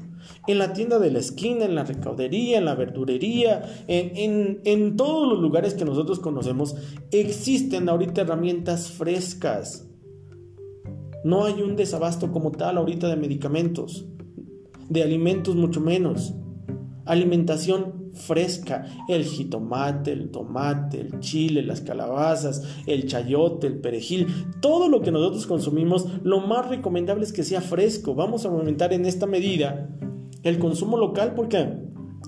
En 0.47 0.57
la 0.57 0.73
tienda 0.73 0.97
de 0.97 1.11
la 1.11 1.19
esquina, 1.19 1.65
en 1.65 1.75
la 1.75 1.83
recaudería, 1.83 2.57
en 2.57 2.65
la 2.65 2.75
verdurería, 2.75 3.63
en, 3.87 4.61
en 4.63 4.95
todos 4.95 5.27
los 5.27 5.39
lugares 5.39 5.75
que 5.75 5.85
nosotros 5.85 6.19
conocemos, 6.19 6.75
existen 7.11 7.87
ahorita 7.87 8.21
herramientas 8.21 8.89
frescas. 8.89 9.87
No 11.23 11.45
hay 11.45 11.61
un 11.61 11.75
desabasto 11.75 12.31
como 12.31 12.51
tal 12.51 12.77
ahorita 12.77 13.07
de 13.07 13.17
medicamentos, 13.17 14.07
de 14.89 15.03
alimentos 15.03 15.55
mucho 15.55 15.79
menos. 15.79 16.33
Alimentación 17.05 18.00
fresca, 18.13 18.85
el 19.07 19.23
jitomate, 19.23 20.11
el 20.11 20.29
tomate, 20.29 20.99
el 20.99 21.19
chile, 21.19 21.63
las 21.63 21.81
calabazas, 21.81 22.63
el 22.85 23.07
chayote, 23.07 23.67
el 23.67 23.79
perejil, 23.79 24.27
todo 24.61 24.89
lo 24.89 25.01
que 25.01 25.11
nosotros 25.11 25.47
consumimos, 25.47 26.07
lo 26.23 26.41
más 26.41 26.69
recomendable 26.69 27.23
es 27.23 27.33
que 27.33 27.43
sea 27.43 27.61
fresco. 27.61 28.15
Vamos 28.15 28.45
a 28.45 28.49
aumentar 28.49 28.93
en 28.93 29.05
esta 29.05 29.27
medida 29.27 29.89
el 30.43 30.59
consumo 30.59 30.97
local 30.97 31.33
porque 31.35 31.77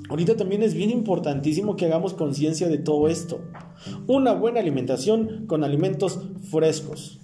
ahorita 0.09 0.35
también 0.35 0.63
es 0.63 0.73
bien 0.73 0.89
importantísimo 0.89 1.75
que 1.75 1.85
hagamos 1.85 2.13
conciencia 2.13 2.67
de 2.67 2.77
todo 2.77 3.07
esto. 3.07 3.41
Una 4.07 4.33
buena 4.33 4.59
alimentación 4.59 5.45
con 5.47 5.63
alimentos 5.63 6.19
frescos. 6.49 7.19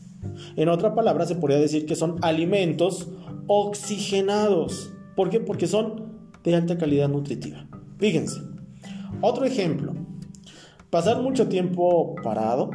En 0.55 0.69
otra 0.69 0.95
palabra 0.95 1.25
se 1.25 1.35
podría 1.35 1.59
decir 1.59 1.85
que 1.85 1.95
son 1.95 2.17
alimentos 2.21 3.09
oxigenados. 3.47 4.93
¿Por 5.15 5.29
qué? 5.29 5.39
Porque 5.39 5.67
son 5.67 6.09
de 6.43 6.55
alta 6.55 6.77
calidad 6.77 7.09
nutritiva. 7.09 7.67
Fíjense, 7.97 8.41
otro 9.21 9.45
ejemplo, 9.45 9.93
pasar 10.89 11.21
mucho 11.21 11.47
tiempo 11.47 12.15
parado, 12.23 12.71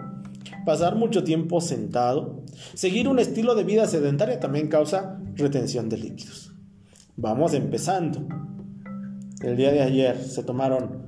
pasar 0.65 0.97
mucho 0.97 1.25
tiempo 1.25 1.61
sentado, 1.61 2.43
seguir 2.75 3.09
un 3.09 3.19
estilo 3.19 3.55
de 3.55 3.65
vida 3.65 3.87
sedentaria 3.87 4.41
también 4.41 4.69
causa 4.69 5.21
retención 5.35 5.89
de 5.89 5.99
líquidos. 5.99 6.53
Vamos 7.17 7.55
empezando. 7.55 8.27
El 9.43 9.57
día 9.57 9.73
de 9.73 9.83
ayer 9.83 10.19
se 10.19 10.43
tomaron 10.43 11.05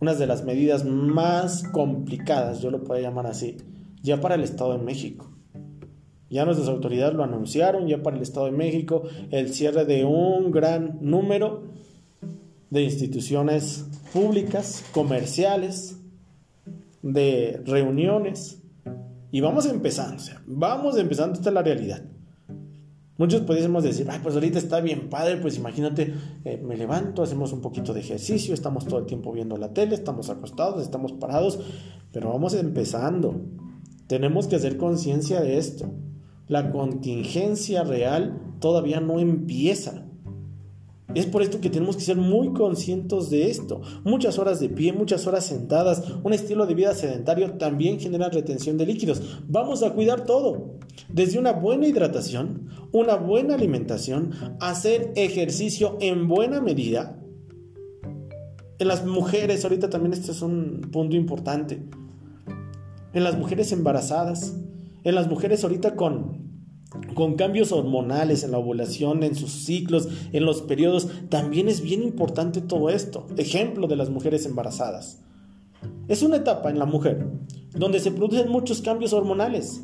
unas 0.00 0.18
de 0.18 0.26
las 0.26 0.44
medidas 0.44 0.84
más 0.84 1.62
complicadas, 1.64 2.60
yo 2.60 2.70
lo 2.70 2.84
puedo 2.84 3.00
llamar 3.00 3.26
así, 3.26 3.56
ya 4.02 4.20
para 4.20 4.34
el 4.34 4.42
Estado 4.42 4.76
de 4.76 4.84
México. 4.84 5.30
Ya 6.30 6.44
nuestras 6.44 6.68
autoridades 6.68 7.14
lo 7.14 7.24
anunciaron, 7.24 7.88
ya 7.88 8.02
para 8.02 8.16
el 8.16 8.22
Estado 8.22 8.46
de 8.46 8.52
México, 8.52 9.02
el 9.30 9.52
cierre 9.52 9.86
de 9.86 10.04
un 10.04 10.50
gran 10.50 10.98
número 11.00 11.64
de 12.70 12.82
instituciones 12.82 13.86
públicas, 14.12 14.84
comerciales, 14.92 15.98
de 17.02 17.62
reuniones. 17.64 18.62
Y 19.30 19.40
vamos 19.40 19.66
empezando, 19.66 20.22
vamos 20.46 20.96
empezando, 20.96 21.34
esta 21.34 21.50
es 21.50 21.54
la 21.54 21.62
realidad. 21.62 22.02
Muchos 23.18 23.40
podríamos 23.40 23.82
decir, 23.82 24.06
ay, 24.08 24.20
pues 24.22 24.36
ahorita 24.36 24.58
está 24.58 24.80
bien 24.80 25.10
padre, 25.10 25.38
pues 25.38 25.58
imagínate, 25.58 26.14
eh, 26.44 26.62
me 26.64 26.76
levanto, 26.76 27.24
hacemos 27.24 27.52
un 27.52 27.60
poquito 27.60 27.92
de 27.92 28.00
ejercicio, 28.00 28.54
estamos 28.54 28.86
todo 28.86 29.00
el 29.00 29.06
tiempo 29.06 29.32
viendo 29.32 29.56
la 29.56 29.74
tele, 29.74 29.96
estamos 29.96 30.30
acostados, 30.30 30.80
estamos 30.80 31.12
parados, 31.12 31.58
pero 32.12 32.30
vamos 32.30 32.54
empezando. 32.54 33.40
Tenemos 34.06 34.46
que 34.46 34.56
hacer 34.56 34.76
conciencia 34.76 35.40
de 35.40 35.58
esto. 35.58 35.92
La 36.46 36.70
contingencia 36.70 37.82
real 37.82 38.40
todavía 38.60 39.00
no 39.00 39.18
empieza. 39.18 40.07
Es 41.14 41.24
por 41.24 41.42
esto 41.42 41.60
que 41.60 41.70
tenemos 41.70 41.96
que 41.96 42.02
ser 42.02 42.16
muy 42.16 42.52
conscientes 42.52 43.30
de 43.30 43.50
esto. 43.50 43.80
Muchas 44.04 44.38
horas 44.38 44.60
de 44.60 44.68
pie, 44.68 44.92
muchas 44.92 45.26
horas 45.26 45.46
sentadas, 45.46 46.02
un 46.22 46.34
estilo 46.34 46.66
de 46.66 46.74
vida 46.74 46.94
sedentario 46.94 47.52
también 47.54 47.98
genera 47.98 48.28
retención 48.28 48.76
de 48.76 48.84
líquidos. 48.84 49.22
Vamos 49.48 49.82
a 49.82 49.92
cuidar 49.94 50.24
todo. 50.24 50.74
Desde 51.08 51.38
una 51.38 51.52
buena 51.52 51.86
hidratación, 51.86 52.68
una 52.92 53.16
buena 53.16 53.54
alimentación, 53.54 54.32
hacer 54.60 55.12
ejercicio 55.16 55.96
en 56.00 56.28
buena 56.28 56.60
medida. 56.60 57.18
En 58.78 58.86
las 58.86 59.06
mujeres, 59.06 59.64
ahorita 59.64 59.88
también 59.88 60.12
este 60.12 60.32
es 60.32 60.42
un 60.42 60.82
punto 60.92 61.16
importante. 61.16 61.82
En 63.14 63.24
las 63.24 63.38
mujeres 63.38 63.72
embarazadas, 63.72 64.56
en 65.04 65.14
las 65.14 65.26
mujeres 65.26 65.64
ahorita 65.64 65.96
con 65.96 66.47
con 67.14 67.34
cambios 67.34 67.72
hormonales 67.72 68.44
en 68.44 68.52
la 68.52 68.58
ovulación, 68.58 69.22
en 69.22 69.34
sus 69.34 69.50
ciclos, 69.50 70.08
en 70.32 70.44
los 70.44 70.62
periodos, 70.62 71.08
también 71.28 71.68
es 71.68 71.82
bien 71.82 72.02
importante 72.02 72.60
todo 72.60 72.88
esto. 72.90 73.26
Ejemplo 73.36 73.86
de 73.86 73.96
las 73.96 74.10
mujeres 74.10 74.46
embarazadas. 74.46 75.20
Es 76.08 76.22
una 76.22 76.36
etapa 76.36 76.70
en 76.70 76.78
la 76.78 76.86
mujer 76.86 77.26
donde 77.74 78.00
se 78.00 78.10
producen 78.10 78.50
muchos 78.50 78.80
cambios 78.80 79.12
hormonales. 79.12 79.82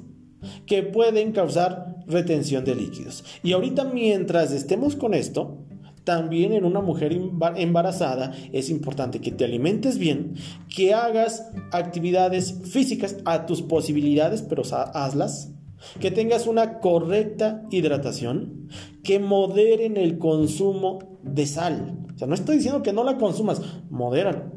que 0.66 0.82
pueden 0.82 1.32
causar 1.32 1.96
retención 2.06 2.64
de 2.66 2.74
líquidos. 2.74 3.24
Y 3.42 3.52
ahorita 3.52 3.84
mientras 3.84 4.52
estemos 4.52 4.96
con 4.96 5.14
esto, 5.14 5.58
también 6.04 6.52
en 6.52 6.64
una 6.64 6.80
mujer 6.80 7.18
embarazada 7.56 8.32
es 8.52 8.68
importante 8.68 9.20
que 9.20 9.32
te 9.32 9.44
alimentes 9.44 9.98
bien, 9.98 10.34
que 10.74 10.92
hagas 10.92 11.48
actividades 11.72 12.60
físicas 12.64 13.16
a 13.24 13.46
tus 13.46 13.62
posibilidades, 13.62 14.42
pero 14.42 14.62
hazlas. 14.70 15.53
Que 16.00 16.10
tengas 16.10 16.46
una 16.46 16.80
correcta 16.80 17.62
hidratación, 17.70 18.68
que 19.02 19.18
moderen 19.18 19.96
el 19.96 20.18
consumo 20.18 20.98
de 21.22 21.46
sal. 21.46 21.98
O 22.14 22.18
sea, 22.18 22.26
no 22.26 22.34
estoy 22.34 22.56
diciendo 22.56 22.82
que 22.82 22.92
no 22.92 23.04
la 23.04 23.18
consumas, 23.18 23.60
modéralo. 23.90 24.52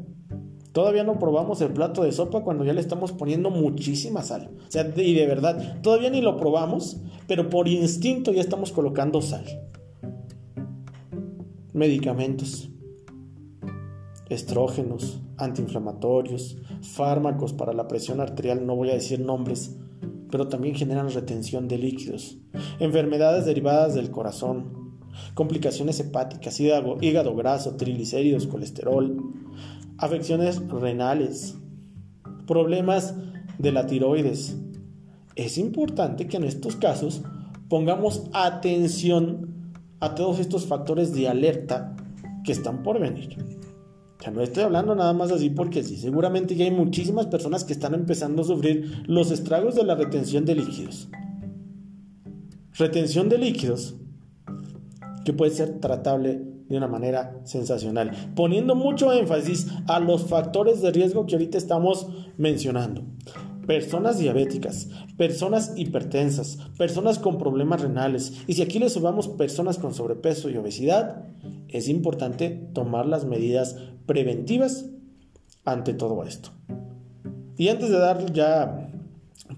Todavía 0.72 1.02
no 1.02 1.18
probamos 1.18 1.60
el 1.60 1.72
plato 1.72 2.02
de 2.02 2.12
sopa 2.12 2.42
cuando 2.42 2.64
ya 2.64 2.72
le 2.72 2.80
estamos 2.80 3.12
poniendo 3.12 3.50
muchísima 3.50 4.22
sal. 4.22 4.50
O 4.68 4.70
sea, 4.70 4.92
y 4.96 5.14
de 5.14 5.26
verdad, 5.26 5.80
todavía 5.82 6.10
ni 6.10 6.20
lo 6.20 6.36
probamos, 6.36 7.00
pero 7.26 7.48
por 7.48 7.68
instinto 7.68 8.32
ya 8.32 8.40
estamos 8.40 8.70
colocando 8.70 9.20
sal 9.20 9.44
medicamentos, 11.78 12.68
estrógenos, 14.28 15.20
antiinflamatorios, 15.36 16.58
fármacos 16.82 17.52
para 17.52 17.72
la 17.72 17.88
presión 17.88 18.20
arterial, 18.20 18.66
no 18.66 18.74
voy 18.76 18.90
a 18.90 18.94
decir 18.94 19.20
nombres, 19.20 19.78
pero 20.30 20.48
también 20.48 20.74
generan 20.74 21.10
retención 21.10 21.68
de 21.68 21.78
líquidos, 21.78 22.38
enfermedades 22.78 23.46
derivadas 23.46 23.94
del 23.94 24.10
corazón, 24.10 24.98
complicaciones 25.34 26.00
hepáticas, 26.00 26.60
hígado, 26.60 26.98
hígado 27.00 27.34
graso, 27.34 27.76
triglicéridos, 27.76 28.46
colesterol, 28.46 29.16
afecciones 29.96 30.66
renales, 30.68 31.56
problemas 32.46 33.14
de 33.58 33.72
la 33.72 33.86
tiroides. 33.86 34.56
Es 35.34 35.58
importante 35.58 36.26
que 36.26 36.36
en 36.36 36.44
estos 36.44 36.76
casos 36.76 37.22
pongamos 37.68 38.24
atención 38.32 39.72
a 40.00 40.14
todos 40.14 40.38
estos 40.38 40.66
factores 40.66 41.12
de 41.14 41.28
alerta 41.28 41.96
que 42.44 42.52
están 42.52 42.82
por 42.82 43.00
venir. 43.00 43.57
O 44.18 44.22
sea, 44.22 44.32
no 44.32 44.42
estoy 44.42 44.64
hablando 44.64 44.94
nada 44.94 45.12
más 45.12 45.30
así 45.30 45.50
porque 45.50 45.84
sí, 45.84 45.96
seguramente 45.96 46.56
ya 46.56 46.64
hay 46.64 46.72
muchísimas 46.72 47.26
personas 47.26 47.64
que 47.64 47.72
están 47.72 47.94
empezando 47.94 48.42
a 48.42 48.44
sufrir 48.44 49.04
los 49.06 49.30
estragos 49.30 49.76
de 49.76 49.84
la 49.84 49.94
retención 49.94 50.44
de 50.44 50.56
líquidos. 50.56 51.08
Retención 52.76 53.28
de 53.28 53.38
líquidos 53.38 53.94
que 55.24 55.32
puede 55.32 55.52
ser 55.52 55.78
tratable 55.78 56.42
de 56.68 56.76
una 56.76 56.88
manera 56.88 57.40
sensacional, 57.44 58.32
poniendo 58.34 58.74
mucho 58.74 59.12
énfasis 59.12 59.68
a 59.86 60.00
los 60.00 60.26
factores 60.26 60.82
de 60.82 60.90
riesgo 60.90 61.26
que 61.26 61.36
ahorita 61.36 61.56
estamos 61.56 62.08
mencionando 62.36 63.04
personas 63.68 64.18
diabéticas, 64.18 64.88
personas 65.18 65.74
hipertensas, 65.76 66.56
personas 66.78 67.18
con 67.18 67.36
problemas 67.36 67.82
renales. 67.82 68.32
Y 68.46 68.54
si 68.54 68.62
aquí 68.62 68.78
le 68.78 68.88
sumamos 68.88 69.28
personas 69.28 69.76
con 69.76 69.92
sobrepeso 69.92 70.48
y 70.48 70.56
obesidad, 70.56 71.26
es 71.68 71.88
importante 71.88 72.48
tomar 72.72 73.04
las 73.04 73.26
medidas 73.26 73.76
preventivas 74.08 74.86
ante 75.64 75.94
todo 75.94 76.24
esto. 76.24 76.50
Y 77.56 77.68
antes 77.68 77.90
de 77.90 77.98
dar 77.98 78.32
ya 78.32 78.90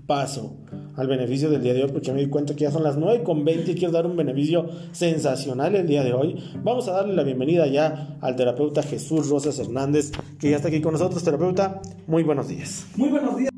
paso 0.07 0.57
al 0.97 1.07
beneficio 1.07 1.49
del 1.49 1.63
día 1.63 1.73
de 1.73 1.85
hoy, 1.85 1.91
porque 1.93 2.13
me 2.13 2.21
di 2.21 2.27
cuenta 2.27 2.55
que 2.55 2.65
ya 2.65 2.71
son 2.71 2.83
las 2.83 2.97
9 2.97 3.23
con 3.23 3.45
20 3.45 3.71
y 3.71 3.75
quiero 3.75 3.93
dar 3.93 4.07
un 4.07 4.17
beneficio 4.17 4.69
sensacional 4.93 5.75
el 5.77 5.87
día 5.87 6.03
de 6.03 6.13
hoy. 6.13 6.37
Vamos 6.63 6.89
a 6.89 6.93
darle 6.93 7.15
la 7.15 7.23
bienvenida 7.23 7.67
ya 7.69 8.19
al 8.21 8.37
terapeuta 8.37 8.83
Jesús 8.83 9.29
Rosas 9.29 9.59
Hernández, 9.59 10.13
que 10.39 10.51
ya 10.51 10.57
está 10.57 10.69
aquí 10.69 10.81
con 10.81 10.93
nosotros. 10.93 11.23
Terapeuta, 11.23 11.81
muy 12.07 12.23
buenos 12.23 12.49
días. 12.49 12.87
Muy 12.97 13.09
buenos 13.09 13.37
días. 13.37 13.50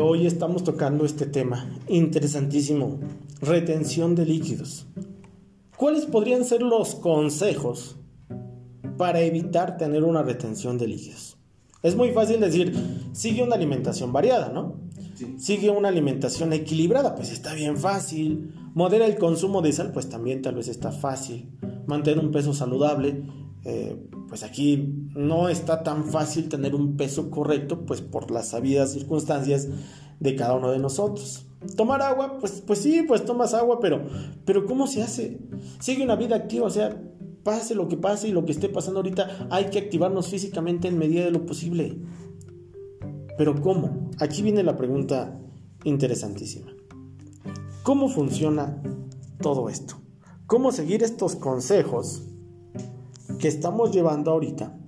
Hoy 0.00 0.26
estamos 0.26 0.64
tocando 0.64 1.04
este 1.04 1.26
tema 1.26 1.68
interesantísimo, 1.88 2.98
retención 3.40 4.14
de 4.14 4.26
líquidos. 4.26 4.86
¿Cuáles 5.76 6.06
podrían 6.06 6.44
ser 6.44 6.62
los 6.62 6.94
consejos 6.94 7.96
para 8.96 9.20
evitar 9.20 9.76
tener 9.76 10.04
una 10.04 10.22
retención 10.22 10.78
de 10.78 10.88
líquidos? 10.88 11.36
Es 11.82 11.96
muy 11.96 12.12
fácil 12.12 12.40
decir, 12.40 12.72
sigue 13.12 13.42
una 13.42 13.56
alimentación 13.56 14.12
variada, 14.12 14.50
¿no? 14.50 14.76
Sigue 15.36 15.70
una 15.70 15.88
alimentación 15.88 16.52
equilibrada, 16.52 17.14
pues 17.14 17.32
está 17.32 17.54
bien 17.54 17.76
fácil. 17.76 18.54
Modera 18.74 19.06
el 19.06 19.18
consumo 19.18 19.62
de 19.62 19.72
sal, 19.72 19.92
pues 19.92 20.08
también 20.08 20.42
tal 20.42 20.54
vez 20.54 20.68
está 20.68 20.92
fácil. 20.92 21.50
Mantener 21.86 22.24
un 22.24 22.30
peso 22.30 22.54
saludable, 22.54 23.22
eh, 23.64 23.96
pues 24.28 24.42
aquí 24.42 25.08
no 25.14 25.48
está 25.48 25.82
tan 25.82 26.04
fácil 26.06 26.48
tener 26.48 26.74
un 26.74 26.96
peso 26.96 27.30
correcto, 27.30 27.84
pues 27.86 28.00
por 28.00 28.30
las 28.30 28.48
sabidas 28.48 28.92
circunstancias 28.92 29.68
de 30.20 30.36
cada 30.36 30.54
uno 30.54 30.70
de 30.70 30.78
nosotros. 30.78 31.46
Tomar 31.76 32.02
agua, 32.02 32.38
pues, 32.40 32.62
pues 32.66 32.80
sí, 32.80 33.04
pues 33.06 33.24
tomas 33.24 33.54
agua, 33.54 33.78
pero, 33.80 34.04
pero 34.44 34.66
¿cómo 34.66 34.86
se 34.88 35.02
hace? 35.02 35.38
Sigue 35.78 36.02
una 36.02 36.16
vida 36.16 36.34
activa, 36.34 36.66
o 36.66 36.70
sea, 36.70 37.00
pase 37.44 37.74
lo 37.74 37.88
que 37.88 37.96
pase 37.96 38.28
y 38.28 38.32
lo 38.32 38.44
que 38.44 38.52
esté 38.52 38.68
pasando 38.68 38.98
ahorita, 38.98 39.46
hay 39.50 39.66
que 39.66 39.78
activarnos 39.78 40.28
físicamente 40.28 40.88
en 40.88 40.98
medida 40.98 41.24
de 41.24 41.30
lo 41.30 41.46
posible. 41.46 41.98
Pero 43.38 43.60
¿cómo? 43.60 44.10
Aquí 44.18 44.42
viene 44.42 44.62
la 44.64 44.76
pregunta 44.76 45.38
interesantísima. 45.84 46.72
¿Cómo 47.82 48.08
funciona 48.08 48.82
todo 49.40 49.68
esto? 49.68 49.96
¿Cómo 50.46 50.72
seguir 50.72 51.02
estos 51.02 51.36
consejos 51.36 52.22
que 53.42 53.48
estamos 53.48 53.90
llevando 53.90 54.30
ahorita 54.30 54.78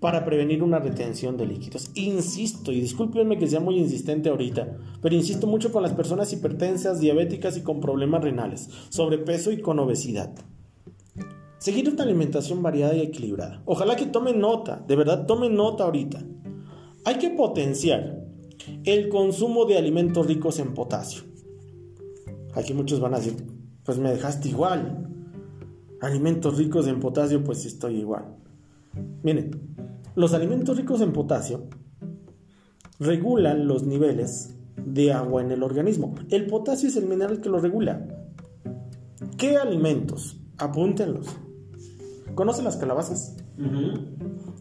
para 0.00 0.24
prevenir 0.24 0.62
una 0.62 0.78
retención 0.78 1.36
de 1.36 1.44
líquidos. 1.44 1.90
Insisto, 1.94 2.72
y 2.72 2.80
discúlpenme 2.80 3.38
que 3.38 3.46
sea 3.46 3.60
muy 3.60 3.76
insistente 3.76 4.30
ahorita, 4.30 4.78
pero 5.02 5.14
insisto 5.14 5.46
mucho 5.46 5.70
con 5.70 5.82
las 5.82 5.92
personas 5.92 6.32
hipertensas, 6.32 7.00
diabéticas 7.00 7.58
y 7.58 7.60
con 7.60 7.80
problemas 7.80 8.24
renales, 8.24 8.70
sobrepeso 8.88 9.52
y 9.52 9.60
con 9.60 9.78
obesidad. 9.78 10.32
Seguir 11.58 11.90
una 11.90 12.02
alimentación 12.02 12.62
variada 12.62 12.96
y 12.96 13.02
equilibrada. 13.02 13.62
Ojalá 13.66 13.94
que 13.94 14.06
tomen 14.06 14.40
nota, 14.40 14.82
de 14.88 14.96
verdad 14.96 15.26
tomen 15.26 15.54
nota 15.54 15.84
ahorita. 15.84 16.24
Hay 17.04 17.16
que 17.16 17.28
potenciar 17.28 18.24
el 18.84 19.10
consumo 19.10 19.66
de 19.66 19.76
alimentos 19.76 20.26
ricos 20.26 20.58
en 20.58 20.72
potasio. 20.72 21.24
Aquí 22.54 22.72
muchos 22.72 23.00
van 23.00 23.12
a 23.12 23.18
decir, 23.18 23.36
pues 23.84 23.98
me 23.98 24.10
dejaste 24.10 24.48
igual 24.48 25.11
alimentos 26.02 26.58
ricos 26.58 26.86
en 26.88 27.00
potasio, 27.00 27.42
pues 27.42 27.64
estoy 27.64 28.00
igual. 28.00 28.36
Miren, 29.22 29.74
los 30.14 30.34
alimentos 30.34 30.76
ricos 30.76 31.00
en 31.00 31.12
potasio 31.12 31.68
regulan 32.98 33.66
los 33.66 33.84
niveles 33.84 34.56
de 34.76 35.12
agua 35.12 35.42
en 35.42 35.52
el 35.52 35.62
organismo. 35.62 36.14
El 36.30 36.46
potasio 36.46 36.88
es 36.88 36.96
el 36.96 37.06
mineral 37.06 37.40
que 37.40 37.48
lo 37.48 37.60
regula. 37.60 38.06
¿Qué 39.38 39.56
alimentos? 39.56 40.40
Apúntenlos. 40.58 41.28
¿Conoce 42.34 42.62
las 42.62 42.76
calabazas? 42.76 43.36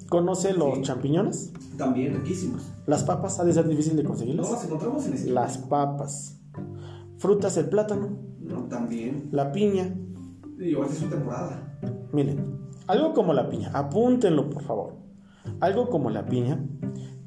¿Conoce 0.09 0.53
los 0.53 0.81
champiñones? 0.81 1.53
También, 1.77 2.13
riquísimos. 2.15 2.63
¿Las 2.85 3.03
papas 3.03 3.39
ha 3.39 3.45
de 3.45 3.53
ser 3.53 3.67
difícil 3.67 3.95
de 3.95 4.03
conseguirlas? 4.03 4.47
No, 4.47 4.53
las 4.53 4.65
encontramos 4.65 5.05
en 5.07 5.13
ese. 5.13 5.29
Las 5.29 5.57
papas. 5.57 6.39
¿Frutas 7.17 7.57
el 7.57 7.69
plátano? 7.69 8.19
No, 8.39 8.65
también. 8.65 9.29
La 9.31 9.51
piña. 9.51 9.95
Y 10.61 10.75
ahora 10.75 10.89
es 10.89 10.97
su 10.99 11.07
temporada. 11.07 11.79
Miren, 12.13 12.69
algo 12.85 13.13
como 13.13 13.33
la 13.33 13.49
piña, 13.49 13.71
apúntenlo 13.73 14.49
por 14.49 14.63
favor. 14.63 14.93
Algo 15.59 15.89
como 15.89 16.11
la 16.11 16.27
piña, 16.27 16.63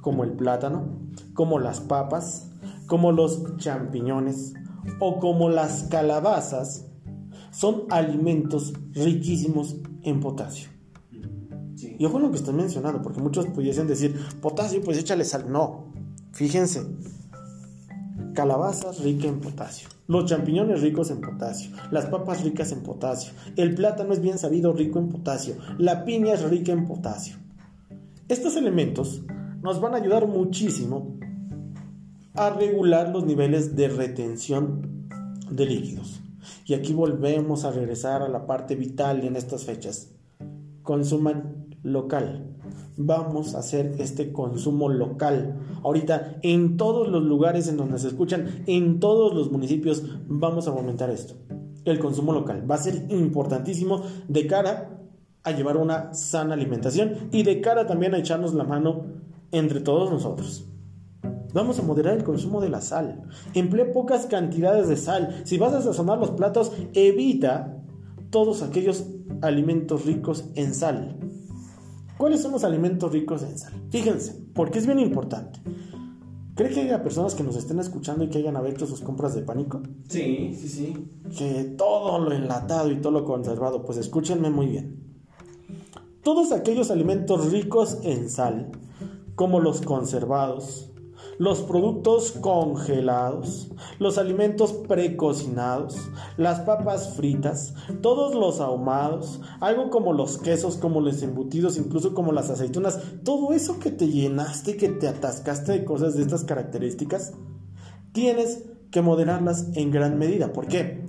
como 0.01 0.23
el 0.23 0.33
plátano, 0.33 1.01
como 1.35 1.59
las 1.59 1.81
papas, 1.81 2.53
como 2.87 3.11
los 3.11 3.57
champiñones 3.57 4.55
o 5.01 5.19
como 5.19 5.49
las 5.49 5.85
calabazas, 5.85 6.87
son 7.51 7.85
alimentos 7.91 8.73
riquísimos 8.93 9.77
en 10.03 10.21
potasio. 10.21 10.69
Y 11.99 12.05
ojo 12.05 12.19
lo 12.19 12.31
que 12.31 12.37
estoy 12.37 12.55
mencionando, 12.55 13.03
porque 13.03 13.21
muchos 13.21 13.47
pudiesen 13.47 13.87
decir, 13.87 14.17
potasio, 14.41 14.81
pues 14.83 14.99
échale 14.99 15.25
sal. 15.25 15.51
No, 15.51 15.93
fíjense, 16.33 16.87
calabazas 18.35 19.03
rica 19.03 19.27
en 19.27 19.41
potasio, 19.41 19.89
los 20.07 20.27
champiñones 20.27 20.83
ricos 20.83 21.11
en 21.11 21.21
potasio, 21.21 21.71
las 21.91 22.07
papas 22.07 22.45
ricas 22.45 22.73
en 22.73 22.83
potasio, 22.83 23.33
el 23.57 23.75
plátano 23.75 24.13
es 24.13 24.21
bien 24.21 24.39
sabido 24.39 24.73
rico 24.73 24.99
en 24.99 25.09
potasio, 25.09 25.57
la 25.79 26.05
piña 26.05 26.35
es 26.35 26.43
rica 26.43 26.73
en 26.73 26.87
potasio. 26.87 27.37
Estos 28.29 28.57
elementos 28.57 29.23
nos 29.63 29.81
van 29.81 29.95
a 29.95 29.99
ayudar 29.99 30.27
muchísimo 30.27 31.19
a 32.35 32.51
regular 32.51 33.11
los 33.11 33.25
niveles 33.25 33.77
de 33.77 33.89
retención 33.89 35.09
de 35.51 35.67
líquidos. 35.67 36.21
Y 36.67 36.75
aquí 36.75 36.93
volvemos 36.93 37.65
a 37.65 37.71
regresar 37.71 38.23
a 38.23 38.29
la 38.29 38.47
parte 38.47 38.77
vital 38.77 39.25
en 39.25 39.37
estas 39.37 39.65
fechas. 39.65 40.11
Consuman 40.83 41.77
local 41.83 42.54
vamos 42.97 43.55
a 43.55 43.59
hacer 43.59 43.95
este 43.99 44.33
consumo 44.33 44.89
local. 44.89 45.59
Ahorita 45.83 46.37
en 46.43 46.77
todos 46.77 47.09
los 47.09 47.23
lugares 47.23 47.69
en 47.69 47.77
donde 47.77 47.99
se 47.99 48.09
escuchan, 48.09 48.65
en 48.67 49.01
todos 49.01 49.35
los 49.35 49.51
municipios, 49.51 50.05
vamos 50.27 50.67
a 50.67 50.71
aumentar 50.71 51.11
esto. 51.11 51.35
El 51.85 51.99
consumo 51.99 52.33
local 52.33 52.69
va 52.71 52.77
a 52.77 52.79
ser 52.79 53.07
importantísimo 53.11 54.03
de 54.29 54.47
cara 54.47 55.01
a 55.43 55.53
llevar 55.53 55.77
una 55.77 56.15
sana 56.15 56.55
alimentación 56.55 57.29
y 57.31 57.43
de 57.43 57.61
cara 57.61 57.87
también 57.87 58.15
a 58.15 58.19
echarnos 58.19 58.55
la 58.55 58.65
mano 58.65 59.05
entre 59.53 59.81
todos 59.81 60.11
nosotros. 60.11 60.67
Vamos 61.53 61.79
a 61.79 61.83
moderar 61.83 62.17
el 62.17 62.25
consumo 62.25 62.61
de 62.61 62.69
la 62.69 62.81
sal. 62.81 63.23
Emplea 63.55 63.93
pocas 63.93 64.27
cantidades 64.27 64.89
de 64.89 64.97
sal. 64.97 65.43
Si 65.45 65.57
vas 65.57 65.73
a 65.73 65.83
sazonar 65.83 66.19
los 66.19 66.33
platos, 66.33 66.73
evita 66.95 67.79
todos 68.31 68.63
aquellos 68.63 69.07
alimentos 69.41 70.05
ricos 70.05 70.47
en 70.57 70.75
sal. 70.75 71.24
¿Cuáles 72.17 72.43
son 72.43 72.53
los 72.53 72.65
alimentos 72.65 73.13
ricos 73.13 73.43
en 73.43 73.59
sal? 73.59 73.73
Fíjense, 73.91 74.41
porque 74.55 74.79
es 74.79 74.87
bien 74.87 75.01
importante. 75.01 75.61
¿Cree 76.55 76.71
que 76.71 76.83
haya 76.83 77.03
personas 77.03 77.35
que 77.35 77.43
nos 77.43 77.57
estén 77.57 77.81
escuchando 77.81 78.23
y 78.23 78.29
que 78.29 78.39
hayan 78.39 78.57
abierto 78.57 78.87
sus 78.87 79.01
compras 79.01 79.35
de 79.35 79.43
pánico? 79.43 79.83
Sí, 80.09 80.57
sí, 80.57 80.69
sí. 80.69 81.11
Que 81.37 81.65
todo 81.77 82.21
lo 82.21 82.33
enlatado 82.33 82.93
y 82.93 83.01
todo 83.01 83.13
lo 83.13 83.25
conservado, 83.25 83.85
pues 83.85 83.99
escúchenme 83.99 84.51
muy 84.51 84.69
bien. 84.69 85.03
Todos 86.23 86.53
aquellos 86.53 86.93
alimentos 86.93 87.51
ricos 87.51 87.99
en 88.05 88.31
sal, 88.31 88.71
como 89.35 89.59
los 89.59 89.83
conservados, 89.83 90.94
los 91.39 91.61
productos 91.63 92.33
congelados, 92.33 93.71
los 93.99 94.19
alimentos 94.19 94.73
precocinados, 94.73 95.97
las 96.37 96.61
papas 96.61 97.15
fritas, 97.15 97.75
todos 98.01 98.35
los 98.35 98.61
ahumados, 98.61 99.41
algo 99.61 99.91
como 99.91 100.13
los 100.13 100.39
quesos, 100.39 100.77
como 100.77 101.01
los 101.01 101.23
embutidos, 101.23 101.77
incluso 101.77 102.15
como 102.15 102.33
las 102.33 102.51
aceitunas, 102.51 103.01
todo 103.25 103.53
eso 103.53 103.79
que 103.79 103.91
te 103.91 104.09
llenaste, 104.09 104.77
que 104.77 104.89
te 104.89 105.09
atascaste 105.09 105.73
de 105.73 105.85
cosas 105.85 106.15
de 106.15 106.23
estas 106.23 106.45
características, 106.45 107.33
tienes 108.13 108.65
que 108.91 109.03
moderarlas 109.03 109.69
en 109.75 109.91
gran 109.91 110.19
medida. 110.19 110.53
¿Por 110.53 110.69
qué? 110.69 111.05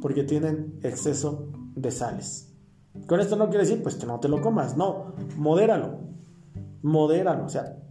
Porque 0.00 0.24
tienen 0.24 0.78
exceso 0.82 1.48
de 1.74 1.90
sales. 1.90 2.52
Con 3.06 3.20
esto 3.20 3.36
no 3.36 3.48
quiere 3.48 3.64
decir 3.64 3.82
pues 3.82 3.94
que 3.94 4.06
no 4.06 4.20
te 4.20 4.28
lo 4.28 4.42
comas, 4.42 4.76
no, 4.76 5.14
modéralo. 5.36 6.00
Modéralo, 6.82 7.46
o 7.46 7.48
sea, 7.48 7.81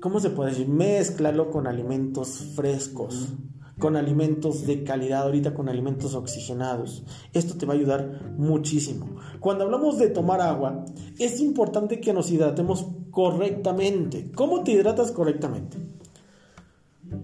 ¿cómo 0.00 0.20
se 0.20 0.30
puede 0.30 0.50
decir? 0.50 0.68
Mézclalo 0.68 1.50
con 1.50 1.66
alimentos 1.66 2.52
frescos, 2.54 3.28
con 3.78 3.96
alimentos 3.96 4.66
de 4.66 4.84
calidad, 4.84 5.22
ahorita 5.22 5.54
con 5.54 5.68
alimentos 5.68 6.14
oxigenados. 6.14 7.04
Esto 7.32 7.56
te 7.56 7.66
va 7.66 7.74
a 7.74 7.76
ayudar 7.76 8.34
muchísimo. 8.36 9.16
Cuando 9.40 9.64
hablamos 9.64 9.98
de 9.98 10.08
tomar 10.08 10.40
agua, 10.40 10.84
es 11.18 11.40
importante 11.40 12.00
que 12.00 12.12
nos 12.12 12.30
hidratemos 12.30 12.86
correctamente. 13.10 14.30
¿Cómo 14.34 14.62
te 14.62 14.72
hidratas 14.72 15.12
correctamente? 15.12 15.78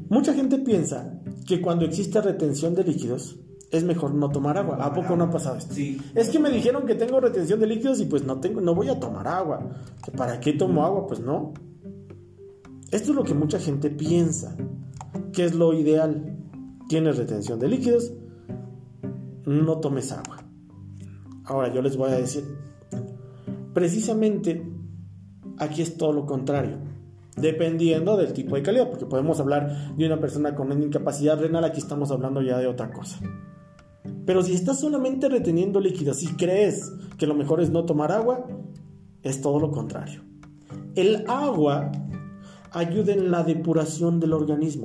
Mucha 0.09 0.33
gente 0.33 0.59
piensa 0.59 1.21
que 1.47 1.61
cuando 1.61 1.85
existe 1.85 2.21
retención 2.21 2.75
de 2.75 2.85
líquidos, 2.85 3.37
es 3.71 3.83
mejor 3.85 4.15
no 4.15 4.31
tomar 4.31 4.57
agua. 4.57 4.79
¿A 4.81 4.93
poco 4.95 5.17
no 5.17 5.25
ha 5.25 5.31
pasado 5.31 5.57
esto? 5.57 5.75
Sí. 5.75 6.01
Es 6.15 6.29
que 6.29 6.39
me 6.39 6.51
dijeron 6.51 6.87
que 6.87 6.95
tengo 6.95 7.21
retención 7.21 7.59
de 7.61 7.67
líquidos 7.67 8.01
y 8.01 8.07
pues 8.07 8.25
no 8.25 8.39
tengo, 8.39 8.61
no 8.61 8.75
voy 8.75 8.89
a 8.89 9.01
tomar 9.01 9.27
agua. 9.27 9.61
¿Para 10.17 10.39
qué 10.41 10.53
tomo 10.53 10.85
agua? 10.85 11.07
Pues 11.07 11.21
no. 11.21 11.53
Esto 12.95 13.11
es 13.11 13.17
lo 13.17 13.25
que 13.25 13.35
mucha 13.35 13.59
gente 13.59 13.91
piensa, 13.91 14.57
que 15.33 15.45
es 15.45 15.53
lo 15.53 15.73
ideal. 15.73 16.39
Tienes 16.89 17.17
retención 17.17 17.59
de 17.59 17.67
líquidos, 17.67 18.13
no 19.45 19.81
tomes 19.81 20.13
agua. 20.13 20.45
Ahora 21.43 21.75
yo 21.75 21.83
les 21.83 21.97
voy 21.97 22.13
a 22.13 22.15
decir, 22.15 22.45
precisamente 23.73 24.65
aquí 25.59 25.83
es 25.83 25.97
todo 25.97 26.13
lo 26.13 26.25
contrario. 26.25 26.79
Dependiendo 27.37 28.17
del 28.17 28.33
tipo 28.33 28.55
de 28.55 28.63
calidad, 28.63 28.89
porque 28.89 29.07
podemos 29.07 29.41
hablar 29.41 29.97
de 29.97 30.07
una 30.07 30.21
persona 30.21 30.55
con 30.55 30.71
una 30.71 30.85
incapacidad 30.85 31.41
renal, 31.41 31.65
aquí 31.65 31.81
estamos 31.81 32.13
hablando 32.13 32.43
ya 32.43 32.59
de 32.59 32.69
otra 32.69 32.93
cosa. 32.93 33.19
Pero 34.25 34.41
si 34.41 34.55
estás 34.55 34.79
solamente 34.79 35.29
reteniendo 35.29 35.81
líquidos 35.81 36.23
y 36.23 36.29
crees 36.37 36.93
que 37.19 37.27
lo 37.27 37.35
mejor 37.35 37.61
es 37.61 37.71
no 37.71 37.87
tomar 37.87 38.13
agua, 38.13 38.47
es 39.25 39.41
todo 39.41 39.59
lo 39.59 39.73
contrario. 39.73 40.23
El 40.95 41.25
agua 41.27 41.91
ayuda 42.75 43.13
en 43.13 43.31
la 43.31 43.45
depuración 43.45 44.21
del 44.21 44.33
organismo. 44.33 44.85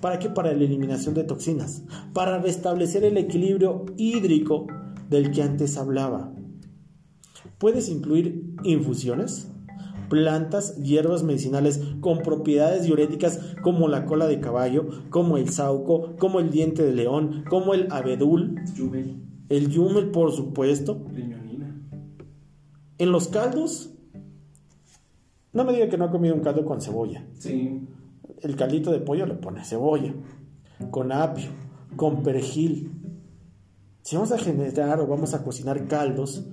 ¿Para 0.00 0.18
qué? 0.18 0.30
Para 0.30 0.52
la 0.52 0.64
eliminación 0.64 1.14
de 1.14 1.24
toxinas, 1.24 1.84
para 2.12 2.38
restablecer 2.38 3.04
el 3.04 3.16
equilibrio 3.16 3.84
hídrico 3.96 4.66
del 5.08 5.30
que 5.30 5.42
antes 5.42 5.76
hablaba. 5.76 6.32
Puedes 7.58 7.88
incluir 7.88 8.54
infusiones, 8.62 9.48
plantas, 10.08 10.76
hierbas 10.76 11.22
medicinales 11.22 11.82
con 12.00 12.18
propiedades 12.18 12.84
diuréticas 12.84 13.40
como 13.62 13.88
la 13.88 14.06
cola 14.06 14.26
de 14.26 14.40
caballo, 14.40 14.86
como 15.10 15.36
el 15.36 15.50
sauco, 15.50 16.14
como 16.18 16.40
el 16.40 16.50
diente 16.50 16.82
de 16.82 16.94
león, 16.94 17.44
como 17.50 17.74
el 17.74 17.88
abedul, 17.90 18.54
Yumel, 18.74 19.22
el 19.48 19.68
yumel 19.68 20.10
por 20.10 20.32
supuesto. 20.32 21.04
riñonina. 21.12 21.82
En 22.98 23.12
los 23.12 23.28
caldos, 23.28 23.97
no 25.52 25.64
me 25.64 25.72
diga 25.72 25.88
que 25.88 25.96
no 25.96 26.04
ha 26.04 26.10
comido 26.10 26.34
un 26.34 26.40
caldo 26.40 26.64
con 26.64 26.80
cebolla. 26.80 27.26
Sí. 27.38 27.86
El 28.40 28.56
caldito 28.56 28.90
de 28.90 29.00
pollo 29.00 29.26
le 29.26 29.34
pone 29.34 29.64
cebolla, 29.64 30.14
con 30.90 31.10
apio, 31.12 31.50
con 31.96 32.22
perejil. 32.22 32.92
Si 34.02 34.16
vamos 34.16 34.32
a 34.32 34.38
generar 34.38 35.00
o 35.00 35.06
vamos 35.06 35.34
a 35.34 35.42
cocinar 35.42 35.86
caldos, 35.86 36.46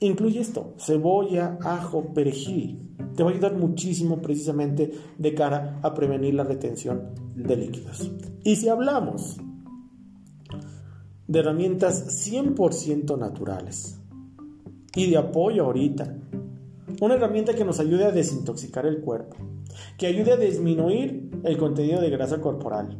incluye 0.00 0.40
esto, 0.40 0.74
cebolla, 0.78 1.58
ajo, 1.62 2.12
perejil. 2.12 2.96
Te 3.14 3.22
va 3.22 3.30
a 3.30 3.32
ayudar 3.32 3.56
muchísimo 3.56 4.20
precisamente 4.20 4.90
de 5.16 5.34
cara 5.34 5.78
a 5.82 5.94
prevenir 5.94 6.34
la 6.34 6.44
retención 6.44 7.10
de 7.34 7.56
líquidos. 7.56 8.10
Y 8.42 8.56
si 8.56 8.68
hablamos 8.68 9.38
de 11.26 11.38
herramientas 11.38 12.28
100% 12.30 13.18
naturales 13.18 13.98
y 14.94 15.10
de 15.10 15.16
apoyo 15.16 15.64
ahorita, 15.64 16.16
una 17.00 17.14
herramienta 17.14 17.54
que 17.54 17.64
nos 17.64 17.80
ayude 17.80 18.04
a 18.04 18.12
desintoxicar 18.12 18.86
el 18.86 19.00
cuerpo, 19.00 19.36
que 19.98 20.06
ayude 20.06 20.32
a 20.32 20.36
disminuir 20.36 21.30
el 21.44 21.58
contenido 21.58 22.00
de 22.00 22.10
grasa 22.10 22.40
corporal, 22.40 22.98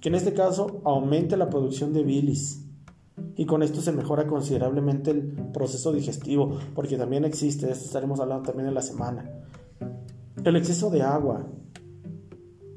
que 0.00 0.08
en 0.08 0.14
este 0.14 0.32
caso 0.32 0.80
aumente 0.84 1.36
la 1.36 1.50
producción 1.50 1.92
de 1.92 2.02
bilis. 2.02 2.66
Y 3.36 3.46
con 3.46 3.62
esto 3.62 3.80
se 3.80 3.92
mejora 3.92 4.26
considerablemente 4.26 5.10
el 5.10 5.50
proceso 5.52 5.92
digestivo, 5.92 6.58
porque 6.74 6.96
también 6.96 7.24
existe, 7.24 7.70
esto 7.70 7.84
estaremos 7.84 8.20
hablando 8.20 8.44
también 8.44 8.68
en 8.68 8.74
la 8.74 8.82
semana. 8.82 9.30
El 10.42 10.56
exceso 10.56 10.90
de 10.90 11.02
agua, 11.02 11.46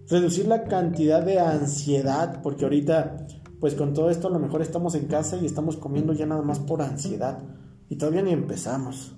reducir 0.09 0.47
la 0.47 0.65
cantidad 0.65 1.23
de 1.23 1.39
ansiedad, 1.39 2.41
porque 2.41 2.65
ahorita 2.65 3.25
pues 3.63 3.75
con 3.75 3.93
todo 3.93 4.09
esto 4.09 4.27
a 4.27 4.31
lo 4.31 4.39
mejor 4.39 4.61
estamos 4.61 4.93
en 4.93 5.05
casa 5.05 5.37
y 5.37 5.45
estamos 5.45 5.77
comiendo 5.77 6.11
ya 6.11 6.25
nada 6.25 6.41
más 6.41 6.59
por 6.59 6.81
ansiedad. 6.81 7.39
Y 7.87 7.95
todavía 7.95 8.21
ni 8.21 8.33
empezamos 8.33 9.15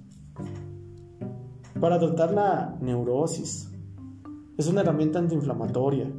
para 1.80 2.00
tratar 2.00 2.32
la 2.32 2.78
neurosis. 2.82 3.70
Es 4.58 4.68
una 4.68 4.82
herramienta 4.82 5.20
antiinflamatoria. 5.20 6.12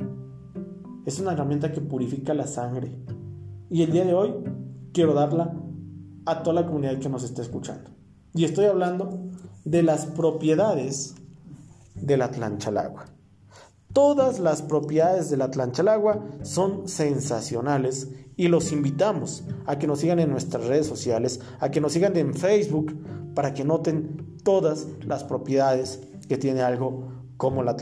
Es 1.04 1.20
una 1.20 1.32
herramienta 1.32 1.72
que 1.72 1.80
purifica 1.80 2.34
la 2.34 2.46
sangre. 2.46 2.92
Y 3.70 3.82
el 3.82 3.92
día 3.92 4.04
de 4.04 4.14
hoy 4.14 4.34
quiero 4.92 5.14
darla 5.14 5.54
a 6.26 6.42
toda 6.42 6.60
la 6.60 6.66
comunidad 6.66 6.98
que 6.98 7.08
nos 7.08 7.22
está 7.24 7.42
escuchando. 7.42 7.90
Y 8.34 8.44
estoy 8.44 8.66
hablando 8.66 9.30
de 9.64 9.82
las 9.82 10.06
propiedades 10.06 11.14
de 11.94 12.16
la 12.16 12.30
tlanchalagua. 12.30 13.06
Todas 13.92 14.40
las 14.40 14.60
propiedades 14.60 15.30
de 15.30 15.38
la 15.38 15.50
tlanchalagua 15.50 16.22
son 16.42 16.86
sensacionales 16.86 18.10
y 18.36 18.48
los 18.48 18.72
invitamos 18.72 19.44
a 19.64 19.78
que 19.78 19.86
nos 19.86 20.00
sigan 20.00 20.18
en 20.18 20.30
nuestras 20.30 20.66
redes 20.66 20.86
sociales, 20.86 21.40
a 21.60 21.70
que 21.70 21.80
nos 21.80 21.92
sigan 21.92 22.14
en 22.16 22.34
Facebook 22.34 22.94
para 23.34 23.54
que 23.54 23.64
noten 23.64 24.35
todas 24.46 24.86
las 25.04 25.24
propiedades 25.24 26.00
que 26.28 26.38
tiene 26.38 26.62
algo 26.62 27.08
como 27.36 27.64
la. 27.64 27.76